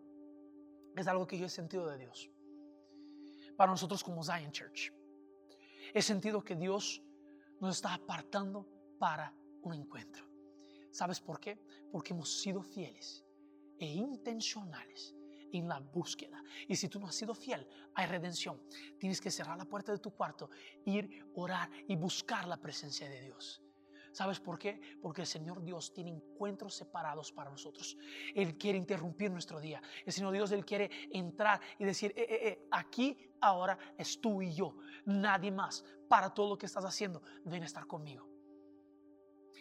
es 0.96 1.08
algo 1.08 1.28
que 1.28 1.38
yo 1.38 1.46
he 1.46 1.50
sentido 1.50 1.88
de 1.88 1.98
Dios. 1.98 2.31
Para 3.62 3.74
nosotros 3.74 4.04
como 4.04 4.24
Zion 4.24 4.52
Church. 4.52 4.92
He 5.94 6.02
sentido 6.02 6.44
que 6.44 6.56
Dios 6.56 7.00
nos 7.60 7.76
está 7.76 7.94
apartando 7.94 8.68
para 8.98 9.36
un 9.62 9.76
encuentro. 9.76 10.26
¿Sabes 10.90 11.20
por 11.20 11.40
qué? 11.40 11.60
Porque 11.92 12.12
hemos 12.12 12.42
sido 12.42 12.64
fieles 12.64 13.24
e 13.78 13.86
intencionales 13.86 15.14
en 15.54 15.68
la 15.68 15.80
búsqueda. 15.80 16.44
Y 16.68 16.76
si 16.76 16.90
tú 16.90 17.00
no 17.00 17.06
has 17.06 17.14
sido 17.14 17.36
fiel, 17.36 17.68
hay 17.94 18.08
redención. 18.08 18.60
Tienes 18.98 19.22
que 19.22 19.30
cerrar 19.30 19.60
la 19.60 19.66
puerta 19.66 19.92
de 19.92 20.00
tu 20.00 20.10
cuarto, 20.10 20.50
ir, 20.86 21.24
orar 21.36 21.70
y 21.88 21.96
buscar 21.96 22.48
la 22.48 22.58
presencia 22.58 23.08
de 23.08 23.22
Dios. 23.22 23.62
¿Sabes 24.12 24.40
por 24.40 24.60
qué? 24.60 24.80
Porque 25.02 25.22
el 25.22 25.28
Señor 25.28 25.64
Dios 25.64 25.94
tiene 25.94 26.12
encuentros 26.12 26.76
separados 26.76 27.32
para 27.32 27.50
nosotros. 27.50 27.98
Él 28.36 28.58
quiere 28.58 28.78
interrumpir 28.78 29.32
nuestro 29.32 29.60
día. 29.60 29.82
El 30.06 30.12
Señor 30.12 30.34
Dios, 30.34 30.52
Él 30.52 30.66
quiere 30.66 30.90
entrar 31.12 31.62
y 31.80 31.86
decir, 31.86 32.14
eh, 32.16 32.26
eh, 32.30 32.48
eh, 32.48 32.68
aquí 32.72 33.18
ahora 33.40 33.78
es 33.98 34.20
tú 34.20 34.42
y 34.42 34.54
yo, 34.54 34.76
nadie 35.06 35.52
más. 35.52 35.86
Para 36.08 36.34
todo 36.34 36.50
lo 36.50 36.58
que 36.58 36.66
estás 36.66 36.84
haciendo, 36.84 37.22
ven 37.46 37.64
a 37.64 37.66
estar 37.66 37.88
conmigo. 37.88 38.28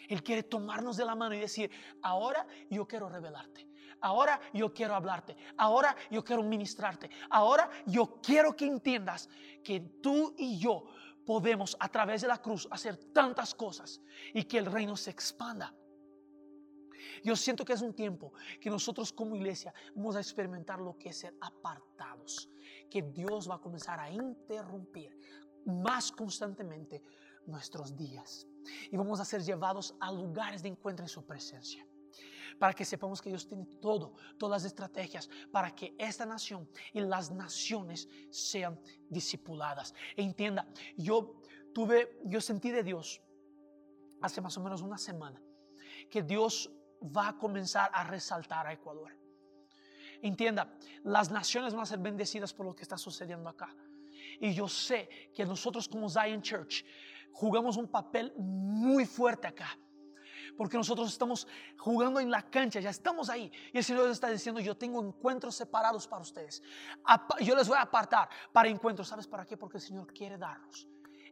Él 0.09 0.21
quiere 0.21 0.43
tomarnos 0.43 0.97
de 0.97 1.05
la 1.05 1.15
mano 1.15 1.35
y 1.35 1.39
decir, 1.39 1.71
ahora 2.01 2.45
yo 2.69 2.85
quiero 2.85 3.07
revelarte. 3.07 3.71
Ahora 4.01 4.41
yo 4.51 4.73
quiero 4.73 4.95
hablarte. 4.95 5.37
Ahora 5.57 5.95
yo 6.09 6.23
quiero 6.23 6.43
ministrarte. 6.43 7.09
Ahora 7.29 7.69
yo 7.85 8.19
quiero 8.21 8.55
que 8.55 8.65
entiendas 8.65 9.29
que 9.63 9.79
tú 10.01 10.33
y 10.37 10.57
yo 10.57 10.85
podemos 11.25 11.75
a 11.79 11.89
través 11.89 12.21
de 12.21 12.27
la 12.27 12.41
cruz 12.41 12.67
hacer 12.71 12.97
tantas 13.13 13.53
cosas 13.53 14.01
y 14.33 14.43
que 14.43 14.57
el 14.57 14.65
reino 14.65 14.95
se 14.95 15.11
expanda. 15.11 15.73
Yo 17.23 17.35
siento 17.35 17.65
que 17.65 17.73
es 17.73 17.81
un 17.81 17.93
tiempo 17.93 18.33
que 18.59 18.69
nosotros 18.69 19.11
como 19.11 19.35
iglesia 19.35 19.73
vamos 19.95 20.15
a 20.15 20.19
experimentar 20.19 20.79
lo 20.79 20.97
que 20.97 21.09
es 21.09 21.17
ser 21.17 21.35
apartados, 21.41 22.49
que 22.89 23.01
Dios 23.01 23.49
va 23.49 23.55
a 23.55 23.61
comenzar 23.61 23.99
a 23.99 24.09
interrumpir 24.09 25.17
más 25.65 26.11
constantemente 26.11 27.03
nuestros 27.45 27.95
días 27.95 28.47
y 28.91 28.97
vamos 28.97 29.19
a 29.19 29.25
ser 29.25 29.41
llevados 29.41 29.95
a 29.99 30.11
lugares 30.11 30.61
de 30.61 30.69
encuentro 30.69 31.05
en 31.05 31.09
su 31.09 31.25
presencia 31.25 31.85
para 32.61 32.75
que 32.75 32.85
sepamos 32.85 33.19
que 33.19 33.29
Dios 33.29 33.47
tiene 33.47 33.65
todo, 33.81 34.13
todas 34.37 34.61
las 34.61 34.71
estrategias 34.71 35.27
para 35.51 35.73
que 35.73 35.95
esta 35.97 36.27
nación 36.27 36.69
y 36.93 36.99
las 36.99 37.31
naciones 37.31 38.07
sean 38.29 38.79
discipuladas. 39.09 39.95
E 40.15 40.21
entienda, 40.21 40.67
yo 40.95 41.41
tuve, 41.73 42.19
yo 42.25 42.39
sentí 42.39 42.69
de 42.69 42.83
Dios 42.83 43.19
hace 44.21 44.41
más 44.41 44.55
o 44.57 44.61
menos 44.61 44.83
una 44.83 44.99
semana 44.99 45.41
que 46.07 46.21
Dios 46.21 46.69
va 47.01 47.29
a 47.29 47.35
comenzar 47.35 47.89
a 47.95 48.03
resaltar 48.03 48.67
a 48.67 48.73
Ecuador. 48.73 49.17
Entienda, 50.21 50.71
las 51.03 51.31
naciones 51.31 51.73
van 51.73 51.81
a 51.81 51.87
ser 51.87 51.97
bendecidas 51.97 52.53
por 52.53 52.67
lo 52.67 52.75
que 52.75 52.83
está 52.83 52.95
sucediendo 52.95 53.49
acá. 53.49 53.75
Y 54.39 54.53
yo 54.53 54.67
sé 54.67 55.09
que 55.33 55.47
nosotros 55.47 55.87
como 55.87 56.07
Zion 56.07 56.43
Church 56.43 56.85
jugamos 57.31 57.75
un 57.77 57.87
papel 57.87 58.31
muy 58.37 59.07
fuerte 59.07 59.47
acá 59.47 59.79
porque 60.57 60.77
nosotros 60.77 61.11
estamos 61.11 61.47
jugando 61.77 62.19
en 62.19 62.29
la 62.29 62.41
cancha, 62.43 62.79
ya 62.79 62.89
estamos 62.89 63.29
ahí. 63.29 63.51
Y 63.73 63.77
el 63.77 63.83
Señor 63.83 64.09
está 64.09 64.29
diciendo, 64.29 64.61
yo 64.61 64.75
tengo 64.75 65.01
encuentros 65.01 65.55
separados 65.55 66.07
para 66.07 66.21
ustedes. 66.21 66.61
Yo 67.41 67.55
les 67.55 67.67
voy 67.67 67.77
a 67.77 67.81
apartar 67.81 68.29
para 68.51 68.69
encuentros. 68.69 69.07
¿Sabes 69.07 69.27
para 69.27 69.45
qué? 69.45 69.57
Porque 69.57 69.77
el 69.77 69.83
Señor 69.83 70.13
quiere 70.13 70.37
darnos 70.37 70.87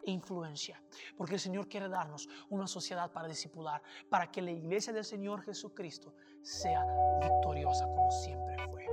influencia, 0.05 0.81
porque 1.17 1.35
el 1.35 1.39
Señor 1.39 1.67
quiere 1.67 1.89
darnos 1.89 2.29
una 2.49 2.67
sociedad 2.67 3.11
para 3.11 3.27
discipular, 3.27 3.81
para 4.09 4.31
que 4.31 4.41
la 4.41 4.51
iglesia 4.51 4.93
del 4.93 5.05
Señor 5.05 5.41
Jesucristo 5.41 6.13
sea 6.41 6.85
victoriosa 7.21 7.85
como 7.85 8.09
siempre 8.11 8.55
fue. 8.69 8.85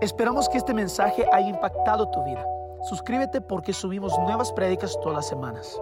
Esperamos 0.00 0.48
que 0.48 0.58
este 0.58 0.74
mensaje 0.74 1.26
haya 1.32 1.48
impactado 1.48 2.10
tu 2.10 2.22
vida. 2.24 2.46
Suscríbete 2.88 3.40
porque 3.40 3.72
subimos 3.72 4.16
nuevas 4.18 4.52
prédicas 4.52 4.98
todas 5.00 5.16
las 5.16 5.28
semanas. 5.28 5.78